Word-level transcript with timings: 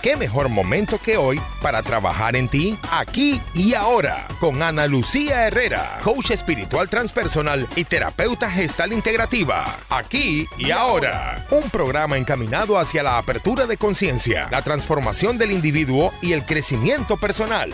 qué 0.00 0.16
mejor 0.16 0.48
momento 0.48 0.98
que 0.98 1.16
hoy 1.16 1.40
para 1.60 1.82
trabajar 1.82 2.36
en 2.36 2.48
ti, 2.48 2.78
aquí 2.90 3.40
y 3.54 3.74
ahora, 3.74 4.26
con 4.40 4.62
Ana 4.62 4.86
Lucía 4.86 5.46
Herrera, 5.46 5.98
coach 6.02 6.30
espiritual 6.30 6.88
transpersonal 6.88 7.68
y 7.76 7.84
terapeuta 7.84 8.50
gestal 8.50 8.92
integrativa. 8.92 9.78
Aquí 9.88 10.46
y 10.56 10.70
ahora, 10.70 11.46
un 11.50 11.68
programa 11.70 12.16
encaminado 12.16 12.78
hacia 12.78 13.02
la 13.02 13.18
apertura 13.18 13.66
de 13.66 13.76
conciencia, 13.76 14.48
la 14.50 14.62
transformación 14.62 15.38
del 15.38 15.50
individuo 15.50 16.12
y 16.22 16.32
el 16.32 16.44
crecimiento 16.44 17.16
personal. 17.16 17.72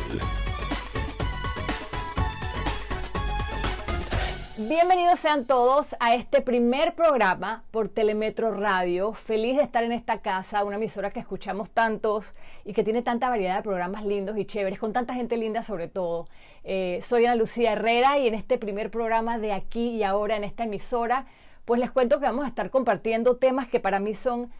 Bienvenidos 4.68 5.20
sean 5.20 5.44
todos 5.44 5.94
a 6.00 6.16
este 6.16 6.40
primer 6.40 6.96
programa 6.96 7.62
por 7.70 7.88
Telemetro 7.88 8.50
Radio. 8.52 9.12
Feliz 9.12 9.56
de 9.56 9.62
estar 9.62 9.84
en 9.84 9.92
esta 9.92 10.22
casa, 10.22 10.64
una 10.64 10.74
emisora 10.74 11.12
que 11.12 11.20
escuchamos 11.20 11.70
tantos 11.70 12.34
y 12.64 12.72
que 12.72 12.82
tiene 12.82 13.02
tanta 13.02 13.28
variedad 13.28 13.58
de 13.58 13.62
programas 13.62 14.04
lindos 14.04 14.36
y 14.36 14.44
chéveres, 14.44 14.80
con 14.80 14.92
tanta 14.92 15.14
gente 15.14 15.36
linda 15.36 15.62
sobre 15.62 15.86
todo. 15.86 16.26
Eh, 16.64 16.98
soy 17.00 17.26
Ana 17.26 17.36
Lucía 17.36 17.74
Herrera 17.74 18.18
y 18.18 18.26
en 18.26 18.34
este 18.34 18.58
primer 18.58 18.90
programa 18.90 19.38
de 19.38 19.52
aquí 19.52 19.90
y 19.90 20.02
ahora 20.02 20.36
en 20.36 20.42
esta 20.42 20.64
emisora, 20.64 21.26
pues 21.64 21.78
les 21.78 21.92
cuento 21.92 22.18
que 22.18 22.26
vamos 22.26 22.44
a 22.44 22.48
estar 22.48 22.68
compartiendo 22.70 23.36
temas 23.36 23.68
que 23.68 23.78
para 23.78 24.00
mí 24.00 24.14
son 24.16 24.50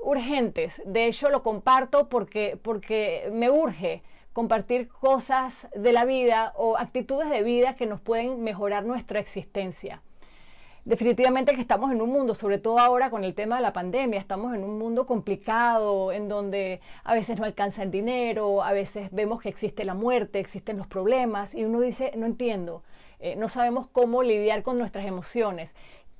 urgentes. 0.00 0.80
De 0.86 1.04
hecho, 1.04 1.28
lo 1.28 1.42
comparto 1.42 2.08
porque, 2.08 2.58
porque 2.62 3.28
me 3.30 3.50
urge 3.50 4.02
compartir 4.32 4.88
cosas 4.88 5.68
de 5.74 5.92
la 5.92 6.04
vida 6.04 6.52
o 6.56 6.76
actitudes 6.76 7.28
de 7.30 7.42
vida 7.42 7.76
que 7.76 7.86
nos 7.86 8.00
pueden 8.00 8.42
mejorar 8.42 8.84
nuestra 8.84 9.20
existencia. 9.20 10.02
Definitivamente 10.84 11.54
que 11.54 11.60
estamos 11.60 11.92
en 11.92 12.00
un 12.00 12.10
mundo, 12.10 12.34
sobre 12.34 12.58
todo 12.58 12.78
ahora 12.78 13.10
con 13.10 13.22
el 13.22 13.34
tema 13.34 13.56
de 13.56 13.62
la 13.62 13.72
pandemia, 13.72 14.18
estamos 14.18 14.54
en 14.54 14.64
un 14.64 14.78
mundo 14.78 15.04
complicado, 15.04 16.10
en 16.10 16.26
donde 16.26 16.80
a 17.04 17.12
veces 17.12 17.38
no 17.38 17.44
alcanza 17.44 17.82
el 17.82 17.90
dinero, 17.90 18.62
a 18.62 18.72
veces 18.72 19.10
vemos 19.12 19.42
que 19.42 19.50
existe 19.50 19.84
la 19.84 19.92
muerte, 19.92 20.38
existen 20.38 20.78
los 20.78 20.86
problemas, 20.86 21.54
y 21.54 21.64
uno 21.64 21.80
dice, 21.80 22.12
no 22.16 22.24
entiendo, 22.24 22.82
eh, 23.18 23.36
no 23.36 23.50
sabemos 23.50 23.88
cómo 23.88 24.22
lidiar 24.22 24.62
con 24.62 24.78
nuestras 24.78 25.04
emociones. 25.04 25.74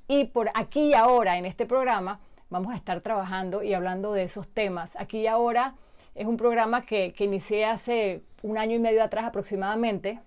Y 0.07 0.25
por 0.25 0.51
aquí 0.53 0.89
y 0.89 0.93
ahora, 0.93 1.37
en 1.37 1.45
este 1.47 1.65
programa, 1.65 2.19
vamos 2.51 2.71
a 2.71 2.75
estar 2.75 3.01
trabajando 3.01 3.63
y 3.63 3.73
hablando 3.73 4.13
de 4.13 4.23
esos 4.23 4.47
temas. 4.47 4.95
Aquí 4.95 5.21
y 5.21 5.27
ahora 5.27 5.73
es 6.15 6.25
un 6.25 6.37
programa 6.37 6.85
que, 6.85 7.13
inicié 7.19 7.65
hace 7.65 8.21
un 8.41 8.57
año 8.57 8.75
y 8.75 8.79
medio 8.79 9.03
atrás 9.03 9.25
aproximadamente 9.25 10.19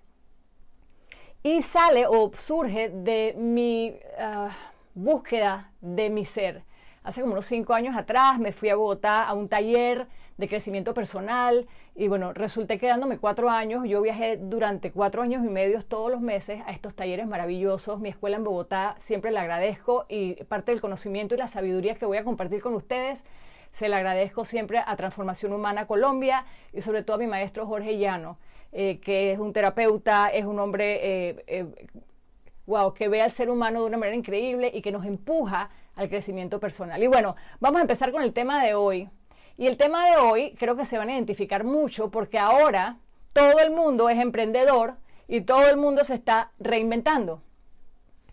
y 1.43 1.61
sale 1.61 2.07
o 2.07 2.31
surge 2.37 2.89
de 2.89 3.35
mi 3.37 3.97
ah, 4.17 4.49
búsqueda 4.95 5.71
de 5.81 6.09
mi 6.09 6.25
ser. 6.25 6.63
Hace 7.03 7.21
como 7.21 7.33
unos 7.33 7.45
cinco 7.45 7.73
años 7.73 7.95
atrás 7.95 8.39
me 8.39 8.51
fui 8.51 8.69
a 8.69 8.75
Bogotá 8.75 9.23
a 9.23 9.33
un 9.33 9.47
taller 9.47 10.07
de 10.37 10.49
crecimiento 10.49 10.93
personal 10.93 11.67
y 11.93 12.07
bueno, 12.07 12.33
resulté 12.33 12.79
quedándome 12.79 13.19
cuatro 13.19 13.49
años. 13.49 13.87
Yo 13.87 14.01
viajé 14.01 14.37
durante 14.37 14.91
cuatro 14.91 15.21
años 15.21 15.45
y 15.45 15.49
medio 15.49 15.83
todos 15.83 16.09
los 16.11 16.19
meses 16.19 16.61
a 16.65 16.71
estos 16.71 16.95
talleres 16.95 17.27
maravillosos. 17.27 17.99
Mi 17.99 18.09
escuela 18.09 18.37
en 18.37 18.43
Bogotá 18.43 18.95
siempre 18.99 19.31
la 19.31 19.41
agradezco 19.41 20.05
y 20.09 20.43
parte 20.45 20.71
del 20.71 20.81
conocimiento 20.81 21.35
y 21.35 21.37
la 21.37 21.47
sabiduría 21.47 21.95
que 21.95 22.07
voy 22.07 22.17
a 22.17 22.23
compartir 22.23 22.61
con 22.61 22.73
ustedes 22.73 23.23
se 23.75 23.89
le 23.89 23.97
agradezco 23.97 24.45
siempre 24.45 24.81
a 24.85 24.95
Transformación 24.95 25.51
Humana 25.51 25.85
Colombia 25.85 26.45
y 26.71 26.79
sobre 26.79 27.03
todo 27.03 27.17
a 27.17 27.19
mi 27.19 27.27
maestro 27.27 27.67
Jorge 27.67 27.97
Llano, 27.97 28.37
eh, 28.71 29.01
que 29.01 29.33
es 29.33 29.37
un 29.37 29.51
terapeuta, 29.51 30.29
es 30.29 30.45
un 30.45 30.59
hombre 30.59 30.99
eh, 31.01 31.65
wow, 32.67 32.87
eh, 32.87 32.93
que 32.95 33.09
ve 33.09 33.21
al 33.21 33.31
ser 33.31 33.49
humano 33.49 33.81
de 33.81 33.87
una 33.87 33.97
manera 33.97 34.15
increíble 34.15 34.71
y 34.73 34.81
que 34.81 34.93
nos 34.93 35.05
empuja 35.05 35.71
al 35.97 36.07
crecimiento 36.07 36.57
personal. 36.57 37.03
Y 37.03 37.07
bueno, 37.07 37.35
vamos 37.59 37.79
a 37.79 37.81
empezar 37.81 38.13
con 38.13 38.23
el 38.23 38.31
tema 38.31 38.63
de 38.63 38.75
hoy. 38.75 39.09
Y 39.57 39.67
el 39.67 39.75
tema 39.75 40.09
de 40.09 40.15
hoy 40.15 40.55
creo 40.57 40.77
que 40.77 40.85
se 40.85 40.97
van 40.97 41.09
a 41.09 41.13
identificar 41.13 41.65
mucho 41.65 42.09
porque 42.09 42.39
ahora 42.39 42.99
todo 43.33 43.59
el 43.59 43.71
mundo 43.71 44.07
es 44.07 44.19
emprendedor 44.19 44.95
y 45.27 45.41
todo 45.41 45.67
el 45.67 45.75
mundo 45.75 46.05
se 46.05 46.13
está 46.13 46.51
reinventando. 46.59 47.41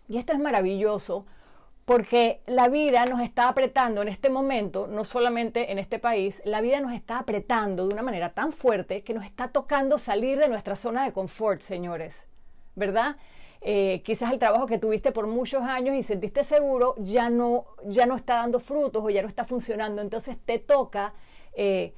Y 0.07 0.19
esto 0.19 0.31
es 0.31 0.39
maravilloso 0.39 1.25
porque 1.85 2.41
la 2.45 2.69
vida 2.69 3.05
nos 3.05 3.21
está 3.21 3.49
apretando 3.49 4.01
en 4.01 4.07
este 4.07 4.29
momento, 4.29 4.87
no 4.87 5.03
solamente 5.03 5.71
en 5.71 5.79
este 5.79 5.99
país, 5.99 6.41
la 6.45 6.61
vida 6.61 6.79
nos 6.79 6.93
está 6.93 7.17
apretando 7.17 7.87
de 7.87 7.93
una 7.93 8.03
manera 8.03 8.33
tan 8.33 8.53
fuerte 8.53 9.03
que 9.03 9.13
nos 9.13 9.25
está 9.25 9.49
tocando 9.49 9.97
salir 9.97 10.39
de 10.39 10.47
nuestra 10.47 10.75
zona 10.75 11.03
de 11.03 11.11
confort, 11.11 11.61
señores, 11.61 12.15
¿verdad? 12.75 13.17
Eh, 13.59 14.01
quizás 14.05 14.31
el 14.31 14.39
trabajo 14.39 14.65
que 14.65 14.77
tuviste 14.77 15.11
por 15.11 15.27
muchos 15.27 15.63
años 15.63 15.95
y 15.95 16.03
sentiste 16.03 16.43
seguro 16.43 16.95
ya 16.97 17.29
no, 17.29 17.65
ya 17.85 18.05
no 18.05 18.15
está 18.15 18.35
dando 18.35 18.59
frutos 18.59 19.03
o 19.03 19.09
ya 19.09 19.21
no 19.21 19.27
está 19.27 19.43
funcionando, 19.43 20.01
entonces 20.01 20.37
te 20.45 20.59
toca 20.59 21.13
eh, 21.53 21.93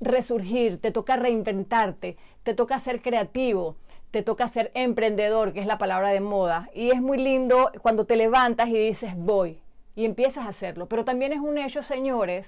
resurgir, 0.00 0.80
te 0.80 0.90
toca 0.90 1.16
reinventarte, 1.16 2.16
te 2.42 2.54
toca 2.54 2.78
ser 2.78 3.00
creativo, 3.00 3.76
te 4.10 4.22
toca 4.22 4.48
ser 4.48 4.70
emprendedor, 4.74 5.52
que 5.52 5.60
es 5.60 5.66
la 5.66 5.78
palabra 5.78 6.10
de 6.10 6.20
moda. 6.20 6.68
Y 6.74 6.90
es 6.90 7.00
muy 7.00 7.18
lindo 7.18 7.70
cuando 7.82 8.06
te 8.06 8.16
levantas 8.16 8.68
y 8.68 8.78
dices 8.78 9.14
voy 9.16 9.60
y 9.94 10.04
empiezas 10.04 10.46
a 10.46 10.48
hacerlo. 10.48 10.86
Pero 10.86 11.04
también 11.04 11.32
es 11.32 11.40
un 11.40 11.58
hecho, 11.58 11.82
señores, 11.82 12.46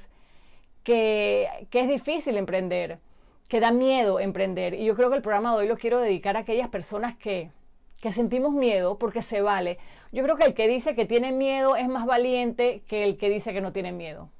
que, 0.82 1.48
es 1.70 1.88
difícil 1.88 2.36
emprender, 2.36 2.98
que 3.48 3.60
da 3.60 3.70
miedo 3.70 4.20
emprender. 4.20 4.74
Y 4.74 4.84
yo 4.84 4.96
creo 4.96 5.10
que 5.10 5.16
el 5.16 5.22
programa 5.22 5.52
de 5.52 5.58
hoy 5.58 5.68
lo 5.68 5.76
quiero 5.76 6.00
dedicar 6.00 6.36
a 6.36 6.40
aquellas 6.40 6.68
personas 6.68 7.16
que, 7.16 7.50
que 8.00 8.12
sentimos 8.12 8.52
miedo 8.52 8.98
porque 8.98 9.22
se 9.22 9.40
vale. 9.40 9.78
Yo 10.10 10.22
creo 10.24 10.36
que 10.36 10.44
el 10.44 10.54
que 10.54 10.68
dice 10.68 10.94
que 10.94 11.04
tiene 11.04 11.32
miedo 11.32 11.76
es 11.76 11.88
más 11.88 12.06
valiente 12.06 12.82
que 12.88 13.04
el 13.04 13.16
que 13.16 13.30
dice 13.30 13.52
que 13.52 13.60
no 13.60 13.72
tiene 13.72 13.92
miedo. 13.92 14.30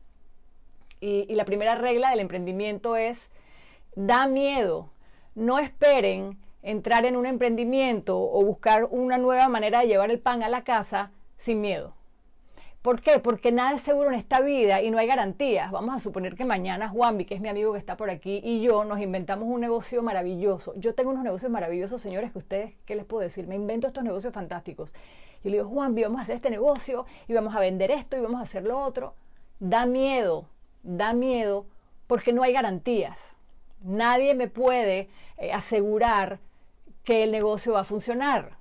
Y 1.00 1.34
la 1.34 1.44
primera 1.44 1.74
regla 1.74 2.10
del 2.10 2.20
emprendimiento 2.20 2.94
es, 2.94 3.28
da 3.96 4.28
miedo. 4.28 4.92
No 5.34 5.58
esperen 5.58 6.38
entrar 6.62 7.04
en 7.04 7.16
un 7.16 7.26
emprendimiento 7.26 8.18
o 8.18 8.44
buscar 8.44 8.88
una 8.90 9.18
nueva 9.18 9.48
manera 9.48 9.80
de 9.80 9.88
llevar 9.88 10.10
el 10.10 10.20
pan 10.20 10.42
a 10.42 10.48
la 10.48 10.64
casa 10.64 11.10
sin 11.38 11.60
miedo. 11.60 11.94
¿Por 12.82 13.00
qué? 13.00 13.20
Porque 13.20 13.52
nada 13.52 13.76
es 13.76 13.82
seguro 13.82 14.08
en 14.08 14.18
esta 14.18 14.40
vida 14.40 14.82
y 14.82 14.90
no 14.90 14.98
hay 14.98 15.06
garantías. 15.06 15.70
Vamos 15.70 15.94
a 15.94 16.00
suponer 16.00 16.34
que 16.34 16.44
mañana 16.44 16.88
Juanvi, 16.88 17.24
que 17.24 17.36
es 17.36 17.40
mi 17.40 17.48
amigo 17.48 17.72
que 17.72 17.78
está 17.78 17.96
por 17.96 18.10
aquí, 18.10 18.40
y 18.42 18.60
yo 18.60 18.84
nos 18.84 19.00
inventamos 19.00 19.48
un 19.48 19.60
negocio 19.60 20.02
maravilloso. 20.02 20.74
Yo 20.76 20.92
tengo 20.92 21.10
unos 21.10 21.22
negocios 21.22 21.52
maravillosos, 21.52 22.02
señores, 22.02 22.32
que 22.32 22.38
ustedes, 22.38 22.74
¿qué 22.84 22.96
les 22.96 23.04
puedo 23.04 23.22
decir? 23.22 23.46
Me 23.46 23.54
invento 23.54 23.86
estos 23.86 24.02
negocios 24.02 24.34
fantásticos. 24.34 24.92
Y 25.44 25.50
le 25.50 25.58
digo, 25.58 25.68
Juanvi, 25.68 26.02
vamos 26.02 26.18
a 26.18 26.22
hacer 26.22 26.34
este 26.34 26.50
negocio 26.50 27.06
y 27.28 27.34
vamos 27.34 27.54
a 27.54 27.60
vender 27.60 27.92
esto 27.92 28.16
y 28.16 28.20
vamos 28.20 28.40
a 28.40 28.44
hacer 28.44 28.64
lo 28.64 28.76
otro. 28.78 29.14
Da 29.60 29.86
miedo, 29.86 30.46
da 30.82 31.12
miedo 31.12 31.66
porque 32.08 32.32
no 32.32 32.42
hay 32.42 32.52
garantías. 32.52 33.36
Nadie 33.80 34.34
me 34.34 34.48
puede 34.48 35.08
eh, 35.38 35.52
asegurar 35.52 36.40
que 37.04 37.24
el 37.24 37.32
negocio 37.32 37.72
va 37.72 37.80
a 37.80 37.84
funcionar. 37.84 38.56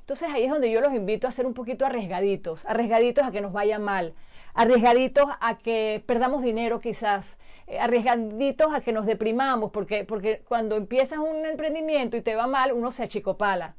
Entonces 0.00 0.28
ahí 0.32 0.44
es 0.44 0.50
donde 0.50 0.70
yo 0.70 0.80
los 0.80 0.92
invito 0.92 1.28
a 1.28 1.32
ser 1.32 1.46
un 1.46 1.54
poquito 1.54 1.86
arriesgaditos, 1.86 2.64
arriesgaditos 2.66 3.24
a 3.24 3.30
que 3.30 3.40
nos 3.40 3.52
vaya 3.52 3.78
mal, 3.78 4.14
arriesgaditos 4.54 5.26
a 5.40 5.58
que 5.58 6.02
perdamos 6.06 6.42
dinero 6.42 6.80
quizás, 6.80 7.36
eh, 7.66 7.78
arriesgaditos 7.78 8.74
a 8.74 8.80
que 8.80 8.92
nos 8.92 9.06
deprimamos, 9.06 9.70
porque, 9.70 10.04
porque 10.04 10.42
cuando 10.48 10.76
empiezas 10.76 11.18
un 11.18 11.46
emprendimiento 11.46 12.16
y 12.16 12.22
te 12.22 12.34
va 12.34 12.46
mal, 12.46 12.72
uno 12.72 12.90
se 12.90 13.04
achicopala 13.04 13.74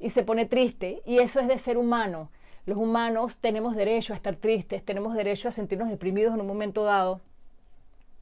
y 0.00 0.10
se 0.10 0.22
pone 0.22 0.46
triste, 0.46 1.02
y 1.04 1.18
eso 1.18 1.40
es 1.40 1.48
de 1.48 1.58
ser 1.58 1.78
humano. 1.78 2.30
Los 2.66 2.78
humanos 2.78 3.38
tenemos 3.38 3.76
derecho 3.76 4.12
a 4.12 4.16
estar 4.16 4.36
tristes, 4.36 4.84
tenemos 4.84 5.14
derecho 5.14 5.48
a 5.48 5.52
sentirnos 5.52 5.88
deprimidos 5.88 6.34
en 6.34 6.40
un 6.40 6.46
momento 6.46 6.84
dado, 6.84 7.20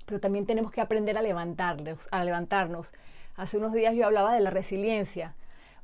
pero 0.07 0.21
también 0.21 0.45
tenemos 0.45 0.71
que 0.71 0.81
aprender 0.81 1.17
a 1.17 1.23
levantarnos, 1.23 1.99
a 2.11 2.25
levantarnos 2.25 2.93
Hace 3.37 3.59
unos 3.59 3.73
días 3.73 3.95
yo 3.95 4.07
hablaba 4.07 4.35
de 4.35 4.41
la 4.41 4.51
resiliencia. 4.51 5.35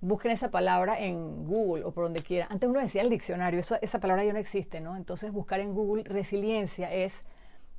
Busquen 0.01 0.31
esa 0.31 0.51
palabra 0.51 0.99
en 0.99 1.47
Google 1.47 1.85
o 1.85 1.91
por 1.91 2.05
donde 2.05 2.23
quiera. 2.23 2.47
Antes 2.49 2.69
uno 2.69 2.81
decía 2.81 3.03
el 3.03 3.11
diccionario, 3.11 3.61
esa 3.61 4.01
palabra 4.01 4.25
ya 4.25 4.33
no 4.33 4.39
existe, 4.39 4.81
¿no? 4.81 4.97
Entonces 4.97 5.33
buscar 5.33 5.61
en 5.61 5.75
Google 5.75 6.05
resiliencia 6.05 6.93
es, 6.93 7.13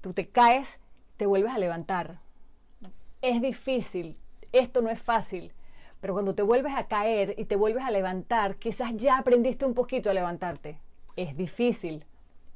tú 0.02 0.14
te 0.14 0.28
caes, 0.28 0.80
te 1.18 1.26
vuelves 1.26 1.52
a 1.52 1.58
levantar. 1.58 2.20
Es 3.22 3.42
difícil, 3.42 4.18
esto 4.52 4.82
no 4.82 4.90
es 4.90 5.02
fácil, 5.02 5.54
pero 6.02 6.14
cuando 6.14 6.36
te 6.36 6.42
vuelves 6.42 6.74
a 6.76 6.88
caer 6.88 7.36
y 7.38 7.46
te 7.46 7.56
vuelves 7.56 7.84
a 7.84 7.92
levantar, 7.92 8.58
quizás 8.58 8.96
ya 8.98 9.18
aprendiste 9.18 9.66
un 9.66 9.74
poquito 9.74 10.10
a 10.10 10.14
levantarte. 10.14 10.80
Es 11.16 11.38
difícil, 11.38 12.06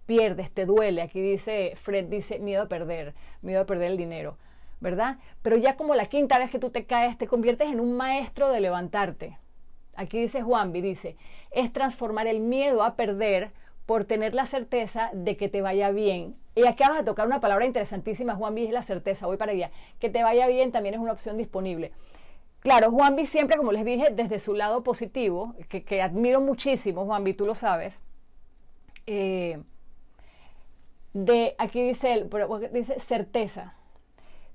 pierdes, 0.06 0.52
te 0.52 0.66
duele. 0.66 1.02
Aquí 1.02 1.22
dice, 1.22 1.74
Fred 1.76 2.06
dice, 2.06 2.40
miedo 2.40 2.64
a 2.64 2.68
perder, 2.68 3.14
miedo 3.42 3.62
a 3.62 3.66
perder 3.66 3.92
el 3.92 3.98
dinero. 3.98 4.38
¿Verdad? 4.86 5.18
Pero 5.42 5.58
ya 5.58 5.76
como 5.78 5.96
la 5.96 6.06
quinta 6.06 6.38
vez 6.38 6.52
que 6.52 6.60
tú 6.60 6.70
te 6.70 6.86
caes, 6.86 7.18
te 7.18 7.26
conviertes 7.26 7.70
en 7.70 7.80
un 7.80 7.94
maestro 7.98 8.52
de 8.52 8.62
levantarte. 8.62 9.40
Aquí 9.96 10.20
dice 10.20 10.44
Juanvi, 10.44 10.80
dice, 10.80 11.18
es 11.50 11.74
transformar 11.74 12.28
el 12.28 12.40
miedo 12.40 12.84
a 12.84 12.96
perder 12.96 13.52
por 13.88 14.06
tener 14.06 14.36
la 14.36 14.46
certeza 14.46 15.10
de 15.12 15.38
que 15.38 15.50
te 15.50 15.64
vaya 15.64 15.90
bien. 15.90 16.36
Y 16.54 16.68
aquí 16.68 16.84
vas 16.88 17.00
a 17.00 17.04
tocar 17.04 17.26
una 17.26 17.40
palabra 17.40 17.66
interesantísima, 17.66 18.36
Juanvi, 18.36 18.66
es 18.66 18.72
la 18.72 18.84
certeza, 18.84 19.26
voy 19.26 19.38
para 19.38 19.54
allá. 19.54 19.72
Que 20.00 20.12
te 20.12 20.22
vaya 20.22 20.46
bien 20.46 20.72
también 20.72 20.94
es 20.94 21.02
una 21.02 21.14
opción 21.14 21.36
disponible. 21.36 21.92
Claro, 22.60 22.92
Juanvi 22.92 23.26
siempre, 23.26 23.58
como 23.58 23.72
les 23.72 23.86
dije, 23.86 24.10
desde 24.12 24.40
su 24.40 24.54
lado 24.54 24.84
positivo, 24.84 25.56
que, 25.68 26.02
admiro 26.04 26.42
muchísimo, 26.42 27.06
Juanvi, 27.06 27.34
tú 27.34 27.48
lo 27.48 27.56
sabes. 27.56 28.00
Eh, 29.08 29.58
de 31.14 31.56
aquí 31.58 31.82
dice 31.82 32.14
él, 32.14 32.30
dice 32.72 33.00
certeza 33.00 33.75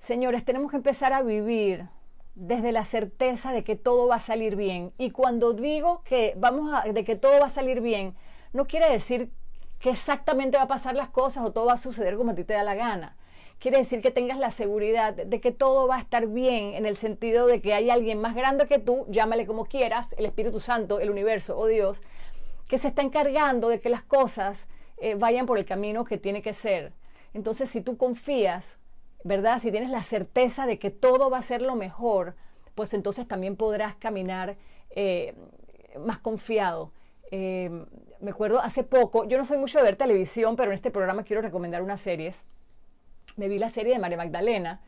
Señores, 0.00 0.44
tenemos 0.44 0.70
que 0.70 0.78
empezar 0.78 1.12
a 1.12 1.22
vivir 1.22 1.86
desde 2.34 2.72
la 2.72 2.84
certeza 2.84 3.52
de 3.52 3.64
que 3.64 3.76
todo 3.76 4.08
va 4.08 4.16
a 4.16 4.20
salir 4.20 4.56
bien. 4.56 4.92
Y 4.96 5.10
cuando 5.10 5.52
digo 5.52 6.02
que 6.04 6.32
vamos 6.38 6.72
a, 6.72 6.90
de 6.90 7.04
que 7.04 7.16
todo 7.16 7.38
va 7.38 7.46
a 7.46 7.50
salir 7.50 7.82
bien, 7.82 8.14
no 8.54 8.66
quiere 8.66 8.90
decir 8.90 9.30
que 9.78 9.90
exactamente 9.90 10.56
va 10.56 10.64
a 10.64 10.68
pasar 10.68 10.96
las 10.96 11.10
cosas 11.10 11.44
o 11.44 11.52
todo 11.52 11.66
va 11.66 11.74
a 11.74 11.78
suceder 11.78 12.16
como 12.16 12.30
a 12.30 12.34
ti 12.34 12.44
te 12.44 12.54
da 12.54 12.64
la 12.64 12.74
gana. 12.74 13.16
Quiere 13.58 13.76
decir 13.76 14.00
que 14.00 14.10
tengas 14.10 14.38
la 14.38 14.50
seguridad 14.50 15.12
de 15.12 15.40
que 15.40 15.52
todo 15.52 15.86
va 15.86 15.96
a 15.96 16.00
estar 16.00 16.26
bien 16.28 16.74
en 16.74 16.86
el 16.86 16.96
sentido 16.96 17.46
de 17.46 17.60
que 17.60 17.74
hay 17.74 17.90
alguien 17.90 18.18
más 18.18 18.34
grande 18.34 18.66
que 18.66 18.78
tú, 18.78 19.04
llámale 19.10 19.46
como 19.46 19.66
quieras, 19.66 20.14
el 20.16 20.24
Espíritu 20.24 20.60
Santo, 20.60 20.98
el 20.98 21.10
universo 21.10 21.58
o 21.58 21.66
Dios, 21.66 22.02
que 22.68 22.78
se 22.78 22.88
está 22.88 23.02
encargando 23.02 23.68
de 23.68 23.80
que 23.80 23.90
las 23.90 24.02
cosas 24.02 24.66
eh, 24.96 25.14
vayan 25.14 25.44
por 25.44 25.58
el 25.58 25.66
camino 25.66 26.06
que 26.06 26.16
tiene 26.16 26.40
que 26.40 26.54
ser. 26.54 26.94
Entonces, 27.34 27.68
si 27.68 27.82
tú 27.82 27.98
confías, 27.98 28.79
¿verdad? 29.24 29.58
Si 29.60 29.70
tienes 29.70 29.90
la 29.90 30.02
certeza 30.02 30.66
de 30.66 30.78
que 30.78 30.90
todo 30.90 31.30
va 31.30 31.38
a 31.38 31.42
ser 31.42 31.62
lo 31.62 31.76
mejor, 31.76 32.36
pues 32.74 32.94
entonces 32.94 33.26
también 33.28 33.56
podrás 33.56 33.94
caminar 33.96 34.56
eh, 34.90 35.34
más 35.98 36.18
confiado. 36.18 36.92
Eh, 37.30 37.70
me 38.20 38.30
acuerdo 38.30 38.60
hace 38.60 38.82
poco, 38.82 39.24
yo 39.24 39.38
no 39.38 39.44
soy 39.44 39.58
mucho 39.58 39.78
de 39.78 39.84
ver 39.84 39.96
televisión, 39.96 40.56
pero 40.56 40.70
en 40.70 40.74
este 40.74 40.90
programa 40.90 41.22
quiero 41.22 41.42
recomendar 41.42 41.82
unas 41.82 42.00
series. 42.00 42.36
Me 43.36 43.48
vi 43.48 43.58
la 43.58 43.70
serie 43.70 43.92
de 43.92 43.98
María 43.98 44.16
Magdalena 44.16 44.80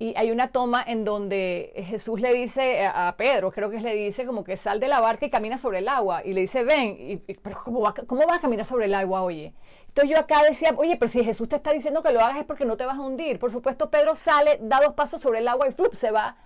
y 0.00 0.14
hay 0.16 0.30
una 0.30 0.48
toma 0.48 0.82
en 0.82 1.04
donde 1.04 1.74
Jesús 1.86 2.22
le 2.22 2.32
dice 2.32 2.86
a 2.86 3.14
Pedro, 3.18 3.52
creo 3.52 3.68
que 3.68 3.80
le 3.80 3.94
dice 3.94 4.24
como 4.24 4.44
que 4.44 4.56
sal 4.56 4.80
de 4.80 4.88
la 4.88 4.98
barca 4.98 5.26
y 5.26 5.30
camina 5.30 5.58
sobre 5.58 5.80
el 5.80 5.88
agua. 5.88 6.22
Y 6.24 6.32
le 6.32 6.40
dice, 6.40 6.64
ven, 6.64 6.96
y, 6.98 7.16
pero 7.34 7.60
¿cómo 7.62 7.82
va, 7.82 7.92
¿cómo 8.06 8.26
va 8.26 8.36
a 8.36 8.40
caminar 8.40 8.64
sobre 8.64 8.86
el 8.86 8.94
agua, 8.94 9.20
oye? 9.20 9.52
Entonces 9.88 10.10
yo 10.10 10.18
acá 10.18 10.42
decía, 10.42 10.72
oye, 10.74 10.96
pero 10.96 11.10
si 11.10 11.22
Jesús 11.22 11.50
te 11.50 11.56
está 11.56 11.70
diciendo 11.74 12.02
que 12.02 12.12
lo 12.12 12.20
hagas 12.20 12.38
es 12.38 12.44
porque 12.44 12.64
no 12.64 12.78
te 12.78 12.86
vas 12.86 12.96
a 12.96 13.02
hundir. 13.02 13.38
Por 13.38 13.52
supuesto, 13.52 13.90
Pedro 13.90 14.14
sale, 14.14 14.58
da 14.62 14.80
dos 14.80 14.94
pasos 14.94 15.20
sobre 15.20 15.40
el 15.40 15.48
agua 15.48 15.68
y 15.68 15.72
¡flup! 15.72 15.92
se 15.92 16.10
va 16.10 16.38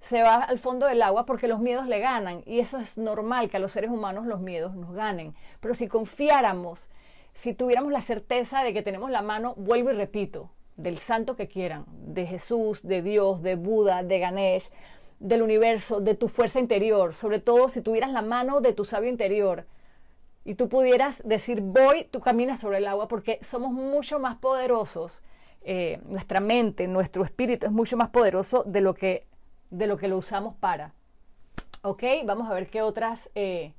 se 0.00 0.22
va 0.22 0.36
al 0.36 0.58
fondo 0.58 0.86
del 0.86 1.02
agua 1.02 1.26
porque 1.26 1.46
los 1.46 1.60
miedos 1.60 1.86
le 1.86 1.98
ganan. 1.98 2.42
Y 2.46 2.60
eso 2.60 2.78
es 2.78 2.96
normal, 2.96 3.50
que 3.50 3.58
a 3.58 3.60
los 3.60 3.72
seres 3.72 3.90
humanos 3.90 4.24
los 4.24 4.40
miedos 4.40 4.74
nos 4.74 4.92
ganen. 4.94 5.34
Pero 5.60 5.74
si 5.74 5.88
confiáramos, 5.88 6.88
si 7.34 7.52
tuviéramos 7.52 7.92
la 7.92 8.00
certeza 8.00 8.62
de 8.62 8.72
que 8.72 8.82
tenemos 8.82 9.10
la 9.10 9.20
mano, 9.20 9.52
vuelvo 9.58 9.90
y 9.90 9.94
repito, 9.94 10.50
del 10.76 10.98
santo 10.98 11.36
que 11.36 11.48
quieran, 11.48 11.84
de 11.88 12.26
Jesús, 12.26 12.82
de 12.82 13.02
Dios, 13.02 13.42
de 13.42 13.54
Buda, 13.56 14.02
de 14.02 14.18
Ganesh, 14.18 14.70
del 15.20 15.42
universo, 15.42 16.00
de 16.00 16.14
tu 16.14 16.28
fuerza 16.28 16.60
interior, 16.60 17.14
sobre 17.14 17.38
todo 17.38 17.68
si 17.68 17.80
tuvieras 17.80 18.10
la 18.10 18.22
mano 18.22 18.60
de 18.60 18.72
tu 18.72 18.84
sabio 18.84 19.10
interior 19.10 19.66
y 20.44 20.54
tú 20.54 20.68
pudieras 20.68 21.22
decir, 21.24 21.60
voy, 21.62 22.04
tú 22.10 22.20
caminas 22.20 22.60
sobre 22.60 22.78
el 22.78 22.86
agua, 22.86 23.08
porque 23.08 23.38
somos 23.42 23.72
mucho 23.72 24.18
más 24.18 24.36
poderosos, 24.36 25.22
eh, 25.62 26.00
nuestra 26.06 26.40
mente, 26.40 26.86
nuestro 26.86 27.24
espíritu 27.24 27.66
es 27.66 27.72
mucho 27.72 27.96
más 27.96 28.10
poderoso 28.10 28.64
de 28.64 28.82
lo 28.82 28.94
que 28.94 29.26
de 29.70 29.86
lo 29.86 29.96
que 29.96 30.08
lo 30.08 30.18
usamos 30.18 30.54
para. 30.54 30.92
¿Ok? 31.82 32.02
Vamos 32.24 32.50
a 32.50 32.54
ver 32.54 32.68
qué 32.68 32.82
otras, 32.82 33.30
eh, 33.34 33.72